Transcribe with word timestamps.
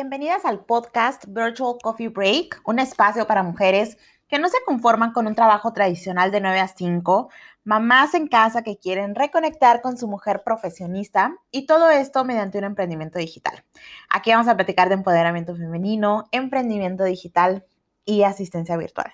bienvenidas 0.00 0.46
al 0.46 0.64
podcast 0.64 1.26
Virtual 1.28 1.76
Coffee 1.82 2.08
Break, 2.08 2.62
un 2.64 2.78
espacio 2.78 3.26
para 3.26 3.42
mujeres 3.42 3.98
que 4.28 4.38
no 4.38 4.48
se 4.48 4.56
conforman 4.64 5.12
con 5.12 5.26
un 5.26 5.34
trabajo 5.34 5.74
tradicional 5.74 6.30
de 6.30 6.40
9 6.40 6.58
a 6.58 6.68
5, 6.68 7.28
mamás 7.64 8.14
en 8.14 8.26
casa 8.26 8.62
que 8.62 8.78
quieren 8.78 9.14
reconectar 9.14 9.82
con 9.82 9.98
su 9.98 10.08
mujer 10.08 10.40
profesionista 10.42 11.36
y 11.50 11.66
todo 11.66 11.90
esto 11.90 12.24
mediante 12.24 12.56
un 12.56 12.64
emprendimiento 12.64 13.18
digital. 13.18 13.62
Aquí 14.08 14.30
vamos 14.30 14.48
a 14.48 14.56
platicar 14.56 14.88
de 14.88 14.94
empoderamiento 14.94 15.54
femenino, 15.54 16.24
emprendimiento 16.32 17.04
digital 17.04 17.66
y 18.06 18.22
asistencia 18.22 18.78
virtual. 18.78 19.12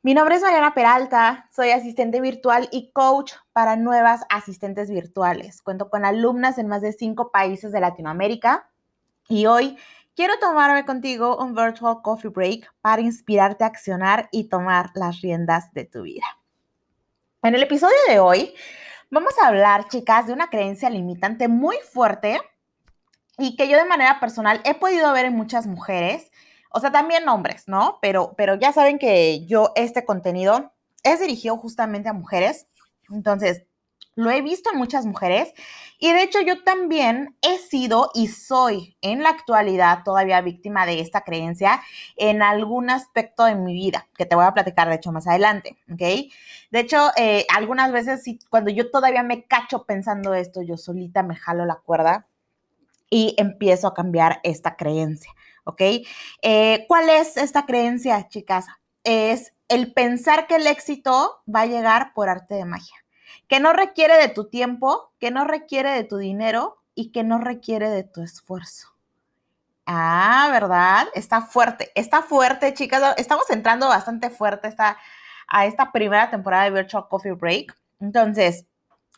Mi 0.00 0.14
nombre 0.14 0.36
es 0.36 0.42
Mariana 0.42 0.72
Peralta, 0.72 1.50
soy 1.54 1.68
asistente 1.72 2.22
virtual 2.22 2.70
y 2.72 2.92
coach 2.92 3.34
para 3.52 3.76
nuevas 3.76 4.22
asistentes 4.30 4.88
virtuales. 4.88 5.60
Cuento 5.60 5.90
con 5.90 6.06
alumnas 6.06 6.56
en 6.56 6.66
más 6.66 6.80
de 6.80 6.94
cinco 6.94 7.30
países 7.30 7.72
de 7.72 7.80
Latinoamérica 7.80 8.70
y 9.28 9.46
hoy 9.46 9.78
quiero 10.16 10.38
tomarme 10.38 10.84
contigo 10.84 11.36
un 11.36 11.54
virtual 11.54 12.02
coffee 12.02 12.30
break 12.30 12.72
para 12.80 13.02
inspirarte 13.02 13.64
a 13.64 13.68
accionar 13.68 14.28
y 14.32 14.48
tomar 14.48 14.90
las 14.94 15.20
riendas 15.20 15.72
de 15.72 15.84
tu 15.84 16.02
vida. 16.02 16.24
En 17.42 17.54
el 17.54 17.62
episodio 17.62 17.96
de 18.08 18.18
hoy 18.18 18.54
vamos 19.10 19.34
a 19.42 19.48
hablar, 19.48 19.88
chicas, 19.88 20.26
de 20.26 20.32
una 20.32 20.48
creencia 20.48 20.90
limitante 20.90 21.48
muy 21.48 21.76
fuerte 21.92 22.40
y 23.36 23.56
que 23.56 23.68
yo 23.68 23.76
de 23.76 23.84
manera 23.84 24.18
personal 24.18 24.60
he 24.64 24.74
podido 24.74 25.12
ver 25.12 25.26
en 25.26 25.36
muchas 25.36 25.66
mujeres 25.66 26.30
o 26.70 26.80
sea, 26.80 26.92
también 26.92 27.28
hombres, 27.28 27.64
¿no? 27.66 27.98
Pero, 28.02 28.34
pero 28.36 28.54
ya 28.54 28.72
saben 28.72 28.98
que 28.98 29.46
yo 29.46 29.72
este 29.74 30.04
contenido 30.04 30.72
es 31.02 31.20
dirigido 31.20 31.56
justamente 31.56 32.08
a 32.08 32.12
mujeres. 32.12 32.66
Entonces, 33.10 33.64
lo 34.18 34.32
he 34.32 34.42
visto 34.42 34.70
en 34.72 34.78
muchas 34.78 35.06
mujeres 35.06 35.54
y 36.00 36.12
de 36.12 36.24
hecho 36.24 36.40
yo 36.40 36.64
también 36.64 37.36
he 37.40 37.58
sido 37.58 38.10
y 38.14 38.26
soy 38.26 38.96
en 39.00 39.22
la 39.22 39.28
actualidad 39.28 40.02
todavía 40.04 40.40
víctima 40.40 40.86
de 40.86 40.98
esta 40.98 41.20
creencia 41.20 41.80
en 42.16 42.42
algún 42.42 42.90
aspecto 42.90 43.44
de 43.44 43.54
mi 43.54 43.74
vida, 43.74 44.08
que 44.16 44.26
te 44.26 44.34
voy 44.34 44.44
a 44.44 44.54
platicar 44.54 44.88
de 44.88 44.96
hecho 44.96 45.12
más 45.12 45.28
adelante, 45.28 45.78
¿ok? 45.92 46.32
De 46.72 46.80
hecho, 46.80 47.10
eh, 47.16 47.46
algunas 47.54 47.92
veces 47.92 48.24
cuando 48.50 48.72
yo 48.72 48.90
todavía 48.90 49.22
me 49.22 49.44
cacho 49.44 49.84
pensando 49.84 50.34
esto, 50.34 50.62
yo 50.62 50.76
solita 50.76 51.22
me 51.22 51.36
jalo 51.36 51.64
la 51.64 51.76
cuerda 51.76 52.26
y 53.08 53.36
empiezo 53.38 53.86
a 53.86 53.94
cambiar 53.94 54.40
esta 54.42 54.74
creencia. 54.74 55.32
¿ok? 55.62 55.82
Eh, 56.42 56.86
¿Cuál 56.88 57.10
es 57.10 57.36
esta 57.36 57.66
creencia, 57.66 58.26
chicas? 58.28 58.66
Es 59.04 59.52
el 59.68 59.92
pensar 59.92 60.46
que 60.46 60.56
el 60.56 60.66
éxito 60.66 61.42
va 61.54 61.60
a 61.60 61.66
llegar 61.66 62.14
por 62.14 62.28
arte 62.28 62.54
de 62.54 62.64
magia, 62.64 62.96
que 63.48 63.60
no 63.60 63.72
requiere 63.72 64.16
de 64.16 64.28
tu 64.28 64.48
tiempo, 64.48 65.12
que 65.18 65.30
no 65.30 65.44
requiere 65.44 65.90
de 65.90 66.04
tu 66.04 66.16
dinero 66.18 66.82
y 66.94 67.12
que 67.12 67.24
no 67.24 67.38
requiere 67.38 67.90
de 67.90 68.04
tu 68.04 68.22
esfuerzo. 68.22 68.88
Ah, 69.86 70.48
¿verdad? 70.52 71.08
Está 71.14 71.40
fuerte, 71.40 71.90
está 71.94 72.22
fuerte, 72.22 72.74
chicas. 72.74 73.14
Estamos 73.16 73.48
entrando 73.50 73.88
bastante 73.88 74.28
fuerte 74.28 74.74
a 75.46 75.66
esta 75.66 75.92
primera 75.92 76.28
temporada 76.30 76.64
de 76.64 76.70
Virtual 76.70 77.08
Coffee 77.08 77.32
Break. 77.32 77.74
Entonces, 78.00 78.66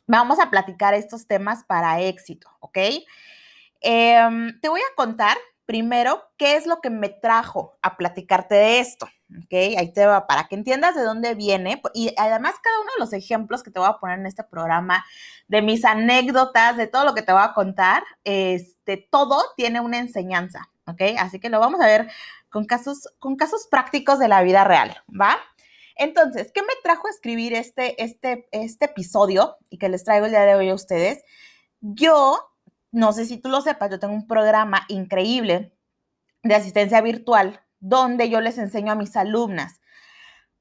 vamos 0.06 0.38
a 0.38 0.50
platicar 0.50 0.94
estos 0.94 1.26
temas 1.26 1.64
para 1.64 2.00
éxito, 2.00 2.48
¿ok? 2.60 2.78
Em, 3.80 4.60
te 4.60 4.68
voy 4.68 4.80
a 4.80 4.94
contar 4.94 5.36
primero, 5.66 6.22
¿qué 6.36 6.56
es 6.56 6.66
lo 6.66 6.80
que 6.80 6.90
me 6.90 7.08
trajo 7.08 7.78
a 7.82 7.96
platicarte 7.96 8.54
de 8.54 8.80
esto? 8.80 9.08
¿Ok? 9.38 9.52
Ahí 9.52 9.92
te 9.92 10.06
va, 10.06 10.26
para 10.26 10.48
que 10.48 10.54
entiendas 10.54 10.94
de 10.94 11.02
dónde 11.02 11.34
viene. 11.34 11.80
Y 11.94 12.12
además, 12.16 12.54
cada 12.62 12.80
uno 12.80 12.90
de 12.96 13.00
los 13.00 13.12
ejemplos 13.12 13.62
que 13.62 13.70
te 13.70 13.78
voy 13.78 13.88
a 13.88 13.98
poner 13.98 14.18
en 14.18 14.26
este 14.26 14.44
programa, 14.44 15.04
de 15.48 15.62
mis 15.62 15.84
anécdotas, 15.84 16.76
de 16.76 16.86
todo 16.86 17.04
lo 17.04 17.14
que 17.14 17.22
te 17.22 17.32
voy 17.32 17.42
a 17.42 17.54
contar, 17.54 18.02
este, 18.24 19.08
todo 19.10 19.42
tiene 19.56 19.80
una 19.80 19.98
enseñanza. 19.98 20.68
¿Ok? 20.86 21.02
Así 21.18 21.38
que 21.38 21.50
lo 21.50 21.60
vamos 21.60 21.80
a 21.80 21.86
ver 21.86 22.10
con 22.50 22.64
casos, 22.64 23.08
con 23.18 23.36
casos 23.36 23.68
prácticos 23.70 24.18
de 24.18 24.28
la 24.28 24.42
vida 24.42 24.64
real, 24.64 24.96
¿va? 25.08 25.38
Entonces, 25.96 26.50
¿qué 26.52 26.62
me 26.62 26.72
trajo 26.82 27.06
a 27.06 27.10
escribir 27.10 27.54
este, 27.54 28.02
este, 28.02 28.48
este 28.52 28.86
episodio 28.86 29.56
y 29.68 29.78
que 29.78 29.88
les 29.88 30.02
traigo 30.02 30.26
el 30.26 30.32
día 30.32 30.40
de 30.42 30.54
hoy 30.54 30.70
a 30.70 30.74
ustedes? 30.74 31.22
Yo 31.80 32.38
no 32.92 33.12
sé 33.12 33.24
si 33.26 33.38
tú 33.38 33.48
lo 33.48 33.60
sepas, 33.60 33.90
yo 33.90 33.98
tengo 33.98 34.14
un 34.14 34.26
programa 34.26 34.84
increíble 34.88 35.72
de 36.42 36.54
asistencia 36.54 37.00
virtual 37.00 37.60
donde 37.80 38.28
yo 38.28 38.40
les 38.40 38.58
enseño 38.58 38.92
a 38.92 38.96
mis 38.96 39.16
alumnas 39.16 39.80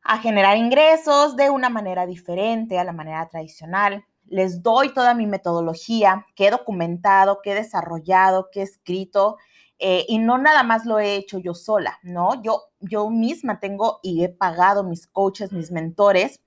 a 0.02 0.18
generar 0.18 0.58
ingresos 0.58 1.36
de 1.36 1.50
una 1.50 1.70
manera 1.70 2.06
diferente 2.06 2.80
a 2.80 2.84
la 2.84 2.94
manera 2.94 3.28
tradicional. 3.28 4.06
Les 4.26 4.64
doy 4.64 4.94
toda 4.94 5.14
mi 5.14 5.28
metodología 5.28 6.26
que 6.36 6.48
he 6.48 6.52
documentado, 6.52 7.42
que 7.42 7.52
he 7.52 7.56
desarrollado, 7.56 8.50
que 8.52 8.62
he 8.62 8.64
escrito. 8.64 9.38
Eh, 9.78 10.06
y 10.08 10.20
no 10.20 10.38
nada 10.38 10.64
más 10.64 10.86
lo 10.86 11.00
he 11.00 11.16
hecho 11.16 11.40
yo 11.40 11.54
sola, 11.54 12.00
¿no? 12.04 12.42
Yo, 12.42 12.64
yo 12.80 13.10
misma 13.10 13.60
tengo 13.60 14.00
y 14.02 14.24
he 14.24 14.30
pagado 14.30 14.84
mis 14.84 15.08
coaches, 15.08 15.52
mis 15.52 15.72
mentores 15.72 16.42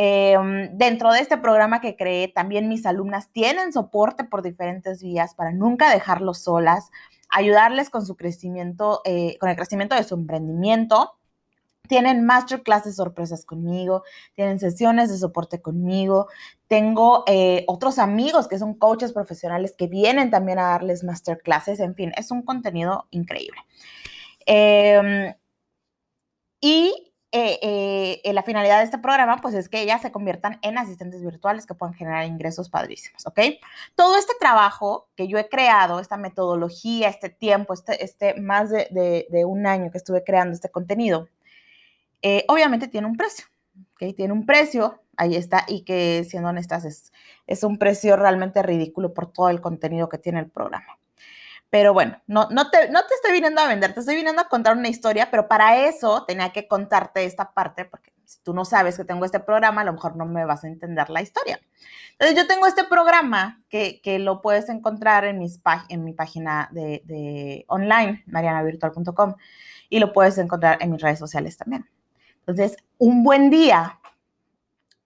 Em, 0.00 0.78
dentro 0.78 1.12
de 1.12 1.18
este 1.18 1.38
programa 1.38 1.80
que 1.80 1.96
creé, 1.96 2.28
también 2.28 2.68
mis 2.68 2.86
alumnas 2.86 3.32
tienen 3.32 3.72
soporte 3.72 4.22
por 4.22 4.42
diferentes 4.42 5.02
vías 5.02 5.34
para 5.34 5.50
nunca 5.50 5.90
dejarlos 5.90 6.38
solas, 6.38 6.92
ayudarles 7.28 7.90
con 7.90 8.04
su 8.04 8.16
crecimiento, 8.16 9.02
eh, 9.04 9.36
con 9.38 9.48
el 9.48 9.56
crecimiento 9.56 9.94
de 9.94 10.04
su 10.04 10.14
emprendimiento. 10.14 11.14
Tienen 11.88 12.26
masterclasses 12.26 12.96
sorpresas 12.96 13.46
conmigo, 13.46 14.02
tienen 14.34 14.58
sesiones 14.60 15.10
de 15.10 15.16
soporte 15.16 15.62
conmigo. 15.62 16.28
Tengo 16.66 17.24
eh, 17.26 17.64
otros 17.66 17.98
amigos 17.98 18.46
que 18.46 18.58
son 18.58 18.74
coaches 18.74 19.12
profesionales 19.12 19.74
que 19.76 19.86
vienen 19.86 20.30
también 20.30 20.58
a 20.58 20.68
darles 20.68 21.02
masterclasses. 21.02 21.80
En 21.80 21.94
fin, 21.94 22.12
es 22.16 22.30
un 22.30 22.42
contenido 22.42 23.06
increíble. 23.10 23.60
Em, 24.44 25.34
y 26.60 27.07
eh, 27.30 28.22
eh, 28.24 28.32
la 28.32 28.42
finalidad 28.42 28.78
de 28.78 28.84
este 28.84 28.96
programa, 28.98 29.36
pues 29.42 29.54
es 29.54 29.68
que 29.68 29.82
ellas 29.82 30.00
se 30.00 30.10
conviertan 30.10 30.58
en 30.62 30.78
asistentes 30.78 31.22
virtuales 31.22 31.66
que 31.66 31.74
puedan 31.74 31.94
generar 31.94 32.24
ingresos 32.24 32.70
padrísimos, 32.70 33.26
¿ok? 33.26 33.40
Todo 33.94 34.16
este 34.16 34.32
trabajo 34.40 35.10
que 35.14 35.28
yo 35.28 35.36
he 35.36 35.48
creado, 35.50 36.00
esta 36.00 36.16
metodología, 36.16 37.08
este 37.10 37.28
tiempo, 37.28 37.74
este, 37.74 38.02
este 38.02 38.40
más 38.40 38.70
de, 38.70 39.26
un 39.46 39.66
año 39.66 39.90
que 39.90 39.98
estuve 39.98 40.24
creando 40.24 40.54
este 40.54 40.70
contenido, 40.70 41.28
eh, 42.22 42.44
obviamente 42.48 42.88
tiene 42.88 43.06
un 43.06 43.16
precio, 43.16 43.46
¿ok? 43.92 44.14
Tiene 44.16 44.32
un 44.32 44.46
precio, 44.46 45.02
ahí 45.18 45.36
está, 45.36 45.64
y 45.68 45.84
que 45.84 46.24
siendo 46.24 46.48
honestas 46.48 46.86
es, 46.86 47.12
es 47.46 47.62
un 47.62 47.78
precio 47.78 48.16
realmente 48.16 48.62
ridículo 48.62 49.12
por 49.12 49.32
todo 49.32 49.50
el 49.50 49.60
contenido 49.60 50.08
que 50.08 50.18
tiene 50.18 50.40
el 50.40 50.50
programa. 50.50 50.97
Pero 51.70 51.92
bueno, 51.92 52.20
no, 52.26 52.48
no, 52.50 52.70
te, 52.70 52.90
no 52.90 53.00
te 53.02 53.14
estoy 53.14 53.32
viniendo 53.32 53.60
a 53.60 53.68
vender, 53.68 53.92
te 53.92 54.00
estoy 54.00 54.16
viniendo 54.16 54.40
a 54.40 54.48
contar 54.48 54.76
una 54.76 54.88
historia, 54.88 55.30
pero 55.30 55.48
para 55.48 55.86
eso 55.86 56.24
tenía 56.24 56.50
que 56.50 56.66
contarte 56.66 57.24
esta 57.24 57.52
parte, 57.52 57.84
porque 57.84 58.12
si 58.24 58.40
tú 58.42 58.54
no 58.54 58.64
sabes 58.64 58.96
que 58.96 59.04
tengo 59.04 59.24
este 59.24 59.40
programa, 59.40 59.82
a 59.82 59.84
lo 59.84 59.92
mejor 59.92 60.16
no 60.16 60.24
me 60.24 60.44
vas 60.44 60.64
a 60.64 60.68
entender 60.68 61.10
la 61.10 61.20
historia. 61.20 61.60
Entonces, 62.12 62.36
yo 62.36 62.46
tengo 62.46 62.66
este 62.66 62.84
programa 62.84 63.62
que, 63.68 64.00
que 64.02 64.18
lo 64.18 64.40
puedes 64.40 64.68
encontrar 64.68 65.24
en, 65.24 65.38
mis, 65.38 65.60
en 65.88 66.04
mi 66.04 66.12
página 66.12 66.68
de, 66.72 67.02
de 67.04 67.64
online, 67.68 68.24
marianavirtual.com, 68.26 69.34
y 69.90 69.98
lo 69.98 70.12
puedes 70.12 70.36
encontrar 70.38 70.78
en 70.80 70.90
mis 70.90 71.00
redes 71.00 71.18
sociales 71.18 71.56
también. 71.56 71.88
Entonces, 72.40 72.76
un 72.96 73.22
buen 73.22 73.50
día, 73.50 74.00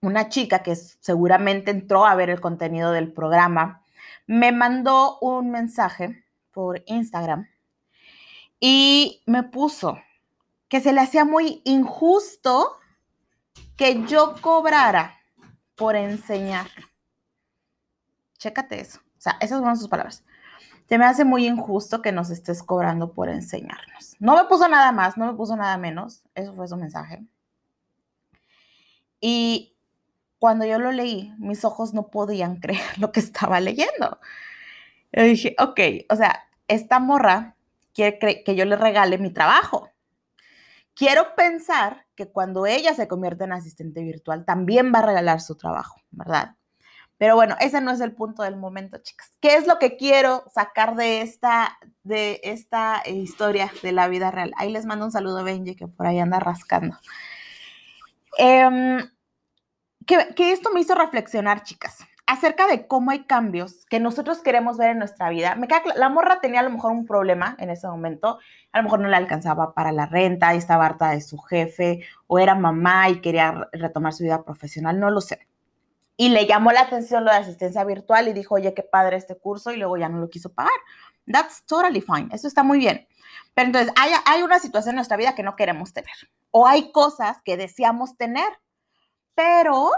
una 0.01 0.29
chica 0.29 0.63
que 0.63 0.75
seguramente 0.75 1.71
entró 1.71 2.05
a 2.05 2.15
ver 2.15 2.29
el 2.29 2.41
contenido 2.41 2.91
del 2.91 3.11
programa, 3.11 3.83
me 4.27 4.51
mandó 4.51 5.19
un 5.19 5.51
mensaje 5.51 6.22
por 6.53 6.83
Instagram 6.85 7.47
y 8.59 9.21
me 9.25 9.43
puso 9.43 9.99
que 10.69 10.79
se 10.79 10.93
le 10.93 11.01
hacía 11.01 11.25
muy 11.25 11.61
injusto 11.65 12.77
que 13.75 14.05
yo 14.05 14.35
cobrara 14.41 15.19
por 15.75 15.95
enseñar. 15.95 16.67
Chécate 18.37 18.79
eso. 18.79 18.99
O 19.17 19.21
sea, 19.21 19.37
esas 19.39 19.59
fueron 19.59 19.77
sus 19.77 19.87
palabras. 19.87 20.23
Se 20.87 20.97
me 20.97 21.05
hace 21.05 21.25
muy 21.25 21.45
injusto 21.45 22.01
que 22.01 22.11
nos 22.11 22.29
estés 22.29 22.61
cobrando 22.61 23.13
por 23.13 23.29
enseñarnos. 23.29 24.15
No 24.19 24.35
me 24.35 24.45
puso 24.45 24.67
nada 24.67 24.91
más, 24.91 25.17
no 25.17 25.25
me 25.25 25.33
puso 25.33 25.55
nada 25.55 25.77
menos. 25.77 26.23
Eso 26.35 26.53
fue 26.53 26.67
su 26.67 26.77
mensaje. 26.77 27.23
Y 29.19 29.75
cuando 30.39 30.65
yo 30.65 30.77
lo 30.79 30.91
leí, 30.91 31.33
mis 31.37 31.63
ojos 31.63 31.93
no 31.93 32.07
podían 32.07 32.55
creer 32.59 32.97
lo 32.97 33.11
que 33.11 33.19
estaba 33.19 33.59
leyendo. 33.59 34.19
Yo 35.13 35.23
dije, 35.23 35.55
ok, 35.59 35.79
o 36.09 36.15
sea, 36.15 36.47
esta 36.67 36.99
morra 36.99 37.55
quiere 37.93 38.43
que 38.43 38.55
yo 38.55 38.65
le 38.65 38.75
regale 38.75 39.17
mi 39.17 39.31
trabajo. 39.31 39.89
Quiero 40.95 41.35
pensar 41.35 42.05
que 42.15 42.27
cuando 42.27 42.65
ella 42.65 42.93
se 42.93 43.07
convierte 43.07 43.43
en 43.43 43.53
asistente 43.53 44.03
virtual, 44.03 44.45
también 44.45 44.91
va 44.93 44.99
a 44.99 45.05
regalar 45.05 45.41
su 45.41 45.55
trabajo, 45.55 46.01
¿verdad? 46.11 46.55
Pero 47.17 47.35
bueno, 47.35 47.55
ese 47.59 47.79
no 47.79 47.91
es 47.91 48.01
el 48.01 48.13
punto 48.13 48.43
del 48.43 48.57
momento, 48.57 48.97
chicas. 48.97 49.31
¿Qué 49.39 49.55
es 49.55 49.67
lo 49.67 49.79
que 49.79 49.97
quiero 49.97 50.43
sacar 50.53 50.95
de 50.95 51.21
esta, 51.21 51.77
de 52.03 52.41
esta 52.43 53.01
historia 53.07 53.71
de 53.81 53.91
la 53.91 54.07
vida 54.07 54.29
real? 54.29 54.51
Ahí 54.57 54.71
les 54.71 54.85
mando 54.85 55.05
un 55.05 55.11
saludo 55.11 55.39
a 55.39 55.43
Benji, 55.43 55.75
que 55.75 55.87
por 55.87 56.07
ahí 56.07 56.19
anda 56.19 56.39
rascando. 56.39 56.97
Em, 58.37 59.09
que, 60.05 60.33
que 60.35 60.51
esto 60.51 60.71
me 60.73 60.81
hizo 60.81 60.95
reflexionar, 60.95 61.63
chicas. 61.63 61.99
Acerca 62.25 62.67
de 62.67 62.87
cómo 62.87 63.11
hay 63.11 63.25
cambios 63.25 63.85
que 63.85 63.99
nosotros 63.99 64.39
queremos 64.39 64.77
ver 64.77 64.91
en 64.91 64.99
nuestra 64.99 65.29
vida. 65.29 65.55
Me 65.55 65.67
queda 65.67 65.81
la 65.95 66.09
morra 66.09 66.39
tenía 66.39 66.61
a 66.61 66.63
lo 66.63 66.69
mejor 66.69 66.91
un 66.91 67.05
problema 67.05 67.55
en 67.59 67.69
ese 67.69 67.87
momento, 67.87 68.39
a 68.71 68.77
lo 68.77 68.83
mejor 68.83 68.99
no 68.99 69.09
le 69.09 69.17
alcanzaba 69.17 69.73
para 69.73 69.91
la 69.91 70.05
renta, 70.05 70.53
estaba 70.53 70.85
harta 70.85 71.09
de 71.09 71.21
su 71.21 71.37
jefe, 71.37 72.05
o 72.27 72.39
era 72.39 72.55
mamá 72.55 73.09
y 73.09 73.19
quería 73.19 73.67
retomar 73.73 74.13
su 74.13 74.23
vida 74.23 74.43
profesional, 74.43 74.99
no 74.99 75.09
lo 75.09 75.21
sé. 75.21 75.47
Y 76.15 76.29
le 76.29 76.45
llamó 76.45 76.71
la 76.71 76.81
atención 76.81 77.25
lo 77.25 77.31
de 77.31 77.37
asistencia 77.37 77.83
virtual 77.83 78.27
y 78.27 78.33
dijo, 78.33 78.55
oye, 78.55 78.73
qué 78.73 78.83
padre 78.83 79.17
este 79.17 79.35
curso, 79.35 79.71
y 79.71 79.77
luego 79.77 79.97
ya 79.97 80.07
no 80.09 80.19
lo 80.19 80.29
quiso 80.29 80.53
pagar. 80.53 80.71
That's 81.29 81.65
totally 81.65 82.01
fine, 82.01 82.29
eso 82.31 82.47
está 82.47 82.63
muy 82.63 82.77
bien. 82.77 83.07
Pero 83.53 83.67
entonces 83.67 83.93
hay, 83.99 84.11
hay 84.25 84.43
una 84.43 84.59
situación 84.59 84.93
en 84.93 84.97
nuestra 84.97 85.17
vida 85.17 85.35
que 85.35 85.43
no 85.43 85.55
queremos 85.55 85.91
tener, 85.91 86.15
o 86.51 86.67
hay 86.67 86.91
cosas 86.91 87.41
que 87.43 87.57
deseamos 87.57 88.15
tener, 88.15 88.47
pero 89.35 89.91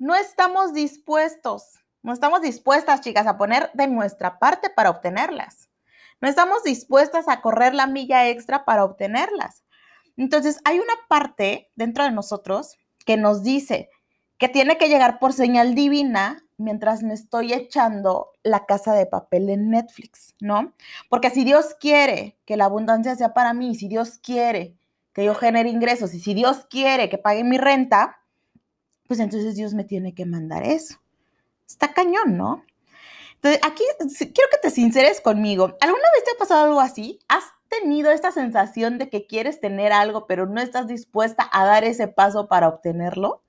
no 0.00 0.14
estamos 0.14 0.72
dispuestos, 0.72 1.78
no 2.02 2.14
estamos 2.14 2.40
dispuestas, 2.40 3.02
chicas, 3.02 3.26
a 3.26 3.36
poner 3.36 3.70
de 3.74 3.86
nuestra 3.86 4.38
parte 4.38 4.70
para 4.70 4.88
obtenerlas. 4.88 5.68
No 6.22 6.28
estamos 6.28 6.64
dispuestas 6.64 7.28
a 7.28 7.42
correr 7.42 7.74
la 7.74 7.86
milla 7.86 8.26
extra 8.26 8.64
para 8.64 8.84
obtenerlas. 8.84 9.62
Entonces, 10.16 10.58
hay 10.64 10.78
una 10.78 10.94
parte 11.06 11.70
dentro 11.76 12.04
de 12.04 12.12
nosotros 12.12 12.78
que 13.04 13.18
nos 13.18 13.42
dice 13.42 13.90
que 14.38 14.48
tiene 14.48 14.78
que 14.78 14.88
llegar 14.88 15.18
por 15.18 15.34
señal 15.34 15.74
divina 15.74 16.42
mientras 16.56 17.02
me 17.02 17.12
estoy 17.12 17.52
echando 17.52 18.30
la 18.42 18.64
casa 18.64 18.94
de 18.94 19.04
papel 19.04 19.50
en 19.50 19.68
Netflix, 19.68 20.34
¿no? 20.40 20.72
Porque 21.10 21.28
si 21.28 21.44
Dios 21.44 21.76
quiere 21.78 22.38
que 22.46 22.56
la 22.56 22.64
abundancia 22.64 23.14
sea 23.16 23.34
para 23.34 23.52
mí, 23.52 23.74
si 23.74 23.86
Dios 23.86 24.18
quiere 24.22 24.76
que 25.12 25.26
yo 25.26 25.34
genere 25.34 25.68
ingresos 25.68 26.14
y 26.14 26.20
si 26.20 26.32
Dios 26.32 26.66
quiere 26.70 27.10
que 27.10 27.18
pague 27.18 27.44
mi 27.44 27.58
renta, 27.58 28.20
pues 29.10 29.18
entonces 29.18 29.56
Dios 29.56 29.74
me 29.74 29.82
tiene 29.82 30.14
que 30.14 30.24
mandar 30.24 30.62
eso. 30.62 31.00
Está 31.66 31.92
cañón, 31.92 32.36
¿no? 32.36 32.64
Entonces, 33.34 33.60
aquí 33.66 33.82
quiero 33.98 34.50
que 34.52 34.58
te 34.62 34.70
sinceres 34.70 35.20
conmigo. 35.20 35.76
¿Alguna 35.80 36.04
vez 36.14 36.22
te 36.22 36.30
ha 36.30 36.38
pasado 36.38 36.66
algo 36.66 36.80
así? 36.80 37.18
¿Has 37.26 37.42
tenido 37.66 38.12
esta 38.12 38.30
sensación 38.30 38.98
de 38.98 39.10
que 39.10 39.26
quieres 39.26 39.58
tener 39.58 39.92
algo, 39.92 40.28
pero 40.28 40.46
no 40.46 40.60
estás 40.60 40.86
dispuesta 40.86 41.50
a 41.52 41.64
dar 41.64 41.82
ese 41.82 42.06
paso 42.06 42.46
para 42.46 42.68
obtenerlo? 42.68 43.42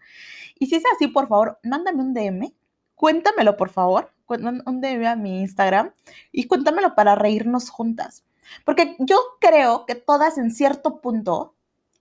Y 0.57 0.65
si 0.65 0.77
es 0.77 0.83
así, 0.95 1.05
por 1.05 1.27
favor, 1.27 1.59
mándame 1.61 2.01
un 2.01 2.15
DM, 2.15 2.55
cuéntamelo, 2.95 3.55
por 3.55 3.69
favor, 3.69 4.11
un 4.29 4.81
DM 4.81 5.05
a 5.05 5.15
mi 5.15 5.41
Instagram 5.41 5.93
y 6.31 6.47
cuéntamelo 6.47 6.95
para 6.95 7.13
reírnos 7.13 7.69
juntas. 7.69 8.23
Porque 8.65 8.95
yo 8.97 9.19
creo 9.39 9.85
que 9.85 9.93
todas 9.93 10.39
en 10.39 10.49
cierto 10.49 11.01
punto 11.01 11.53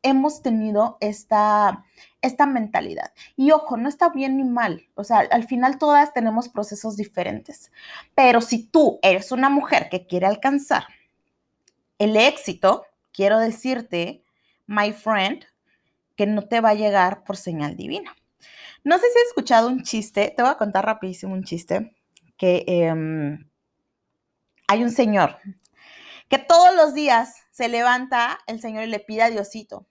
hemos 0.03 0.43
tenido 0.43 0.97
esta, 1.01 1.85
esta 2.23 2.47
mentalidad. 2.47 3.13
Y 3.37 3.51
ojo, 3.51 3.77
no 3.77 3.89
está 3.89 4.11
bien 4.11 4.37
ni 4.37 4.45
mal. 4.45 4.87
O 4.95 5.05
sea, 5.05 5.19
al 5.31 5.45
final 5.45 5.79
todas 5.79 6.13
tenemos 6.13 6.49
procesos 6.49 6.97
diferentes. 6.97 7.71
Pero 8.15 8.41
si 8.41 8.67
tú 8.67 8.99
eres 9.03 9.33
una 9.33 9.49
mujer 9.49 9.89
que 9.91 10.07
quiere 10.07 10.27
alcanzar 10.27 10.85
el 11.99 12.17
éxito, 12.17 12.85
quiero 13.13 13.39
decirte, 13.39 14.25
my 14.67 14.93
friend, 14.93 15.45
que 16.17 16.27
no 16.27 16.43
te 16.43 16.61
va 16.61 16.71
a 16.71 16.75
llegar 16.75 17.25
por 17.25 17.37
señal 17.37 17.77
divina. 17.77 18.15
No 18.85 18.97
sé 18.97 19.03
si 19.13 19.19
has 19.19 19.29
escuchado 19.29 19.69
un 19.69 19.83
chiste, 19.83 20.33
te 20.35 20.43
voy 20.43 20.51
a 20.51 20.57
contar 20.57 20.87
rapidísimo 20.87 21.35
un 21.35 21.45
chiste, 21.45 21.95
que 22.39 22.65
em, 22.67 23.47
hay 24.67 24.83
un 24.83 24.91
señor 24.91 25.37
que 26.31 26.39
todos 26.39 26.75
los 26.75 26.95
días 26.95 27.35
se 27.51 27.69
levanta 27.69 28.39
el 28.47 28.61
señor 28.61 28.85
y 28.85 28.87
le 28.87 29.01
pide 29.01 29.23
a 29.23 29.31
Diosito, 29.31 29.87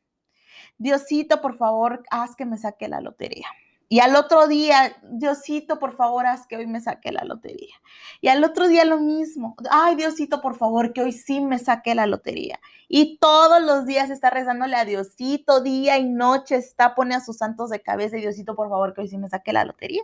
Diosito, 0.80 1.42
por 1.42 1.56
favor, 1.56 2.04
haz 2.10 2.36
que 2.36 2.46
me 2.46 2.58
saque 2.58 2.88
la 2.88 3.02
lotería. 3.02 3.48
Y 3.92 4.00
al 4.00 4.16
otro 4.16 4.48
día, 4.48 4.96
Diosito, 5.02 5.80
por 5.80 5.96
favor, 5.96 6.26
haz 6.28 6.46
que 6.48 6.56
hoy 6.56 6.68
me 6.68 6.80
saque 6.80 7.12
la 7.12 7.24
lotería. 7.26 7.76
Y 8.22 8.28
al 8.28 8.44
otro 8.44 8.68
día 8.68 8.86
lo 8.86 9.00
mismo. 9.00 9.56
Ay, 9.72 9.96
Diosito, 9.96 10.42
por 10.42 10.56
favor, 10.56 10.94
que 10.94 11.02
hoy 11.02 11.12
sí 11.12 11.42
me 11.42 11.58
saque 11.58 11.96
la 11.96 12.06
lotería. 12.06 12.60
Y 12.88 13.18
todos 13.18 13.62
los 13.62 13.88
días 13.88 14.10
está 14.12 14.30
rezándole 14.30 14.76
a 14.76 14.86
Diosito, 14.86 15.62
día 15.62 15.98
y 15.98 16.06
noche, 16.06 16.56
está, 16.56 16.96
pone 16.96 17.16
a 17.16 17.20
sus 17.20 17.38
santos 17.38 17.72
de 17.72 17.82
cabeza 17.82 18.18
Diosito, 18.18 18.56
por 18.56 18.70
favor, 18.70 18.94
que 18.94 19.02
hoy 19.02 19.08
sí 19.08 19.18
me 19.18 19.28
saque 19.28 19.54
la 19.54 19.66
lotería. 19.66 20.04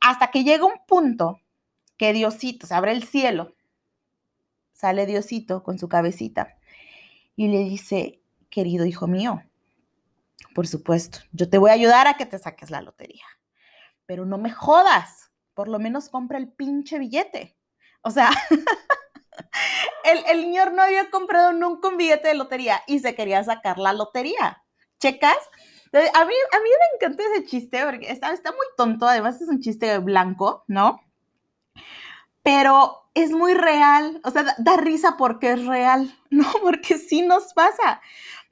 Hasta 0.00 0.30
que 0.32 0.44
llega 0.44 0.66
un 0.66 0.80
punto 0.86 1.40
que 1.96 2.12
Diosito, 2.12 2.66
se 2.66 2.74
abre 2.74 2.92
el 2.92 3.04
cielo, 3.04 3.54
sale 4.72 5.06
Diosito 5.06 5.62
con 5.62 5.78
su 5.78 5.88
cabecita 5.88 6.56
y 7.36 7.48
le 7.48 7.58
dice, 7.60 8.20
querido 8.50 8.86
hijo 8.86 9.06
mío, 9.06 9.42
por 10.58 10.66
supuesto, 10.66 11.20
yo 11.30 11.48
te 11.48 11.56
voy 11.56 11.70
a 11.70 11.74
ayudar 11.74 12.08
a 12.08 12.14
que 12.14 12.26
te 12.26 12.36
saques 12.36 12.68
la 12.68 12.82
lotería, 12.82 13.24
pero 14.06 14.26
no 14.26 14.38
me 14.38 14.50
jodas, 14.50 15.30
por 15.54 15.68
lo 15.68 15.78
menos 15.78 16.08
compra 16.08 16.36
el 16.36 16.52
pinche 16.52 16.98
billete. 16.98 17.56
O 18.02 18.10
sea, 18.10 18.28
el, 20.04 20.18
el 20.26 20.40
señor 20.42 20.72
no 20.72 20.82
había 20.82 21.10
comprado 21.10 21.52
nunca 21.52 21.86
un 21.86 21.96
billete 21.96 22.26
de 22.26 22.34
lotería 22.34 22.82
y 22.88 22.98
se 22.98 23.14
quería 23.14 23.44
sacar 23.44 23.78
la 23.78 23.92
lotería. 23.92 24.64
¿Checas? 24.98 25.38
A 25.92 26.24
mí, 26.24 26.34
a 26.34 26.58
mí 26.58 26.68
me 26.70 26.96
encanta 26.96 27.22
ese 27.22 27.46
chiste 27.46 27.84
porque 27.84 28.10
está, 28.10 28.32
está 28.32 28.50
muy 28.50 28.66
tonto, 28.76 29.06
además 29.06 29.40
es 29.40 29.48
un 29.48 29.60
chiste 29.60 29.96
blanco, 29.98 30.64
¿no? 30.66 31.00
Pero 32.42 33.07
es 33.22 33.32
muy 33.32 33.54
real, 33.54 34.20
o 34.22 34.30
sea, 34.30 34.54
da, 34.58 34.76
risa 34.76 35.16
porque 35.16 35.52
es 35.52 35.66
real, 35.66 36.16
¿no? 36.30 36.46
Porque 36.62 36.98
sí 36.98 37.22
nos 37.22 37.52
pasa. 37.52 38.00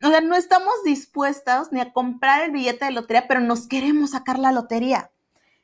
O 0.03 0.09
sea, 0.09 0.21
no 0.21 0.35
estamos 0.35 0.75
dispuestos 0.85 1.73
ni 1.73 1.81
a 1.81 1.93
comprar 1.93 2.43
el 2.43 2.51
billete 2.51 2.85
de 2.85 2.91
lotería, 2.91 3.29
pero 3.29 3.41
nos 3.41 3.67
queremos 3.67 4.11
sacar 4.11 4.39
la 4.39 4.53
lotería. 4.53 5.11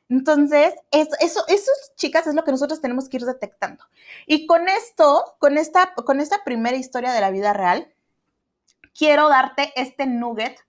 Entonces, 0.09 0.73
eso, 0.91 1.15
eso, 1.19 1.43
eso, 1.47 1.71
chicas, 1.95 2.27
es 2.27 2.35
lo 2.35 2.43
que 2.43 2.51
nosotros 2.51 2.81
tenemos 2.81 3.09
que 3.09 3.17
ir 3.17 3.25
detectando. 3.25 3.83
Y 4.25 4.45
con 4.47 4.67
esto, 4.67 5.35
con 5.39 5.57
esta, 5.57 5.93
con 5.93 6.19
esta 6.19 6.43
primera 6.43 6.77
historia 6.77 7.11
de 7.11 7.21
la 7.21 7.31
vida 7.31 7.53
real, 7.53 7.93
quiero 8.97 9.29
darte 9.29 9.71
este 9.75 10.05
nugget 10.05 10.59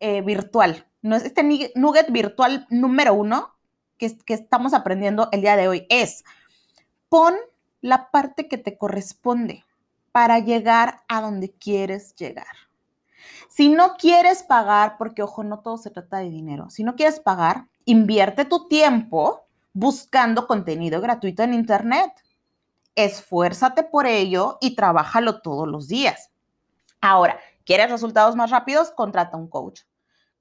eh, 0.00 0.22
virtual. 0.22 0.86
¿no? 1.02 1.16
Este 1.16 1.42
nugget 1.74 2.10
virtual 2.10 2.66
número 2.70 3.14
uno 3.14 3.54
que, 3.98 4.16
que 4.18 4.34
estamos 4.34 4.74
aprendiendo 4.74 5.28
el 5.32 5.40
día 5.40 5.56
de 5.56 5.68
hoy 5.68 5.86
es, 5.88 6.24
pon 7.08 7.34
la 7.84 8.10
parte 8.10 8.48
que 8.48 8.56
te 8.56 8.78
corresponde 8.78 9.66
para 10.10 10.38
llegar 10.38 11.02
a 11.06 11.20
donde 11.20 11.52
quieres 11.52 12.14
llegar. 12.14 12.56
Si 13.50 13.68
no 13.68 13.96
quieres 13.98 14.42
pagar, 14.42 14.96
porque 14.96 15.22
ojo, 15.22 15.44
no 15.44 15.58
todo 15.58 15.76
se 15.76 15.90
trata 15.90 16.16
de 16.20 16.30
dinero, 16.30 16.70
si 16.70 16.82
no 16.82 16.96
quieres 16.96 17.20
pagar, 17.20 17.66
invierte 17.84 18.46
tu 18.46 18.68
tiempo 18.68 19.44
buscando 19.74 20.46
contenido 20.46 21.02
gratuito 21.02 21.42
en 21.42 21.52
Internet. 21.52 22.10
Esfuérzate 22.94 23.82
por 23.82 24.06
ello 24.06 24.56
y 24.62 24.74
trabájalo 24.74 25.42
todos 25.42 25.68
los 25.68 25.86
días. 25.86 26.30
Ahora, 27.02 27.38
¿quieres 27.66 27.90
resultados 27.90 28.34
más 28.34 28.50
rápidos? 28.50 28.92
Contrata 28.92 29.36
un 29.36 29.48
coach. 29.48 29.82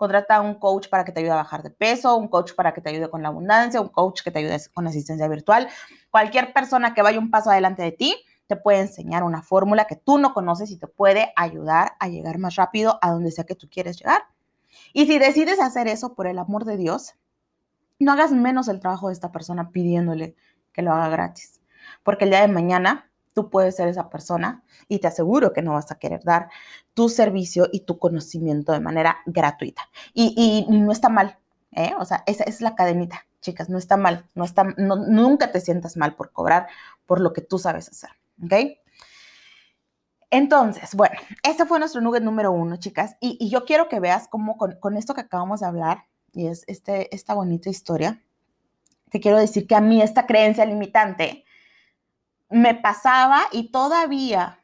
Contrata 0.03 0.41
un 0.41 0.55
coach 0.55 0.89
para 0.89 1.05
que 1.05 1.13
te 1.13 1.21
ayude 1.21 1.31
a 1.31 1.35
bajar 1.35 1.63
de 1.63 1.69
peso, 1.69 2.17
un 2.17 2.27
coach 2.27 2.51
para 2.55 2.73
que 2.73 2.81
te 2.81 2.89
ayude 2.89 3.09
con 3.09 3.21
la 3.21 3.29
abundancia, 3.29 3.79
un 3.79 3.87
coach 3.87 4.21
que 4.21 4.31
te 4.31 4.39
ayude 4.39 4.57
con 4.73 4.85
asistencia 4.85 5.29
virtual. 5.29 5.69
Cualquier 6.11 6.51
persona 6.51 6.93
que 6.93 7.01
vaya 7.01 7.17
un 7.19 7.31
paso 7.31 7.51
adelante 7.51 7.83
de 7.83 7.93
ti 7.93 8.13
te 8.47 8.57
puede 8.57 8.81
enseñar 8.81 9.23
una 9.23 9.41
fórmula 9.43 9.85
que 9.85 9.95
tú 9.95 10.17
no 10.17 10.33
conoces 10.33 10.71
y 10.71 10.77
te 10.77 10.87
puede 10.87 11.31
ayudar 11.37 11.93
a 12.01 12.09
llegar 12.09 12.37
más 12.37 12.57
rápido 12.57 12.99
a 13.01 13.11
donde 13.11 13.31
sea 13.31 13.45
que 13.45 13.55
tú 13.55 13.69
quieres 13.69 13.97
llegar. 13.97 14.23
Y 14.91 15.05
si 15.05 15.19
decides 15.19 15.61
hacer 15.61 15.87
eso 15.87 16.15
por 16.15 16.27
el 16.27 16.37
amor 16.37 16.65
de 16.65 16.75
Dios, 16.75 17.15
no 17.97 18.11
hagas 18.11 18.33
menos 18.33 18.67
el 18.67 18.81
trabajo 18.81 19.07
de 19.07 19.13
esta 19.13 19.31
persona 19.31 19.69
pidiéndole 19.69 20.35
que 20.73 20.81
lo 20.81 20.91
haga 20.91 21.07
gratis. 21.07 21.61
Porque 22.03 22.25
el 22.25 22.31
día 22.31 22.41
de 22.41 22.49
mañana 22.49 23.09
tú 23.33 23.49
puedes 23.49 23.75
ser 23.75 23.87
esa 23.87 24.09
persona 24.09 24.63
y 24.87 24.99
te 24.99 25.07
aseguro 25.07 25.53
que 25.53 25.61
no 25.61 25.73
vas 25.73 25.91
a 25.91 25.99
querer 25.99 26.23
dar 26.23 26.49
tu 26.93 27.09
servicio 27.09 27.67
y 27.71 27.81
tu 27.81 27.97
conocimiento 27.97 28.71
de 28.71 28.79
manera 28.79 29.17
gratuita. 29.25 29.89
Y, 30.13 30.65
no 30.69 30.91
está 30.91 31.09
mal, 31.09 31.37
¿eh? 31.71 31.93
O 31.99 32.05
sea, 32.05 32.23
esa 32.27 32.43
es 32.43 32.61
la 32.61 32.75
cadenita, 32.75 33.25
chicas, 33.41 33.69
no 33.69 33.77
está 33.77 33.97
mal, 33.97 34.25
no 34.35 34.45
está, 34.45 34.63
nunca 34.77 35.51
te 35.51 35.59
sientas 35.59 35.97
mal 35.97 36.15
por 36.15 36.31
cobrar 36.31 36.67
por 37.05 37.19
lo 37.19 37.33
que 37.33 37.41
tú 37.41 37.57
sabes 37.59 37.89
hacer. 37.89 38.11
¿ok? 38.43 38.53
Entonces, 40.29 40.95
bueno, 40.95 41.15
ese 41.43 41.65
fue 41.65 41.77
nuestro 41.77 42.01
nugget 42.01 42.23
número 42.23 42.51
uno, 42.51 42.77
chicas. 42.77 43.17
Y, 43.19 43.49
yo 43.49 43.65
quiero 43.65 43.87
que 43.87 43.99
veas 43.99 44.27
cómo 44.27 44.57
con, 44.57 44.97
esto 44.97 45.13
que 45.13 45.21
acabamos 45.21 45.59
de 45.59 45.67
hablar, 45.67 46.05
y 46.33 46.47
es 46.47 46.63
este, 46.67 47.13
esta 47.13 47.35
bonita 47.35 47.69
historia, 47.69 48.19
te 49.11 49.19
quiero 49.19 49.37
decir 49.37 49.67
que 49.67 49.75
a 49.75 49.79
mí 49.79 50.01
esta 50.01 50.25
creencia 50.25 50.65
limitante 50.65 51.42
me 52.53 52.75
pasaba 52.75 53.41
y 53.51 53.71
todavía, 53.71 54.59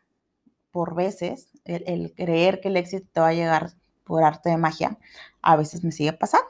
por 0.71 0.95
veces, 0.95 1.49
el, 1.65 2.13
creer 2.15 2.61
que 2.61 2.67
el 2.69 2.77
éxito 2.77 3.07
te 3.11 3.19
va 3.19 3.29
a 3.29 3.33
llegar 3.33 3.71
por 4.03 4.23
arte 4.23 4.49
de 4.49 4.57
magia, 4.57 4.97
a 5.41 5.55
veces 5.55 5.83
me 5.83 5.91
sigue 5.91 6.13
pasando. 6.13 6.47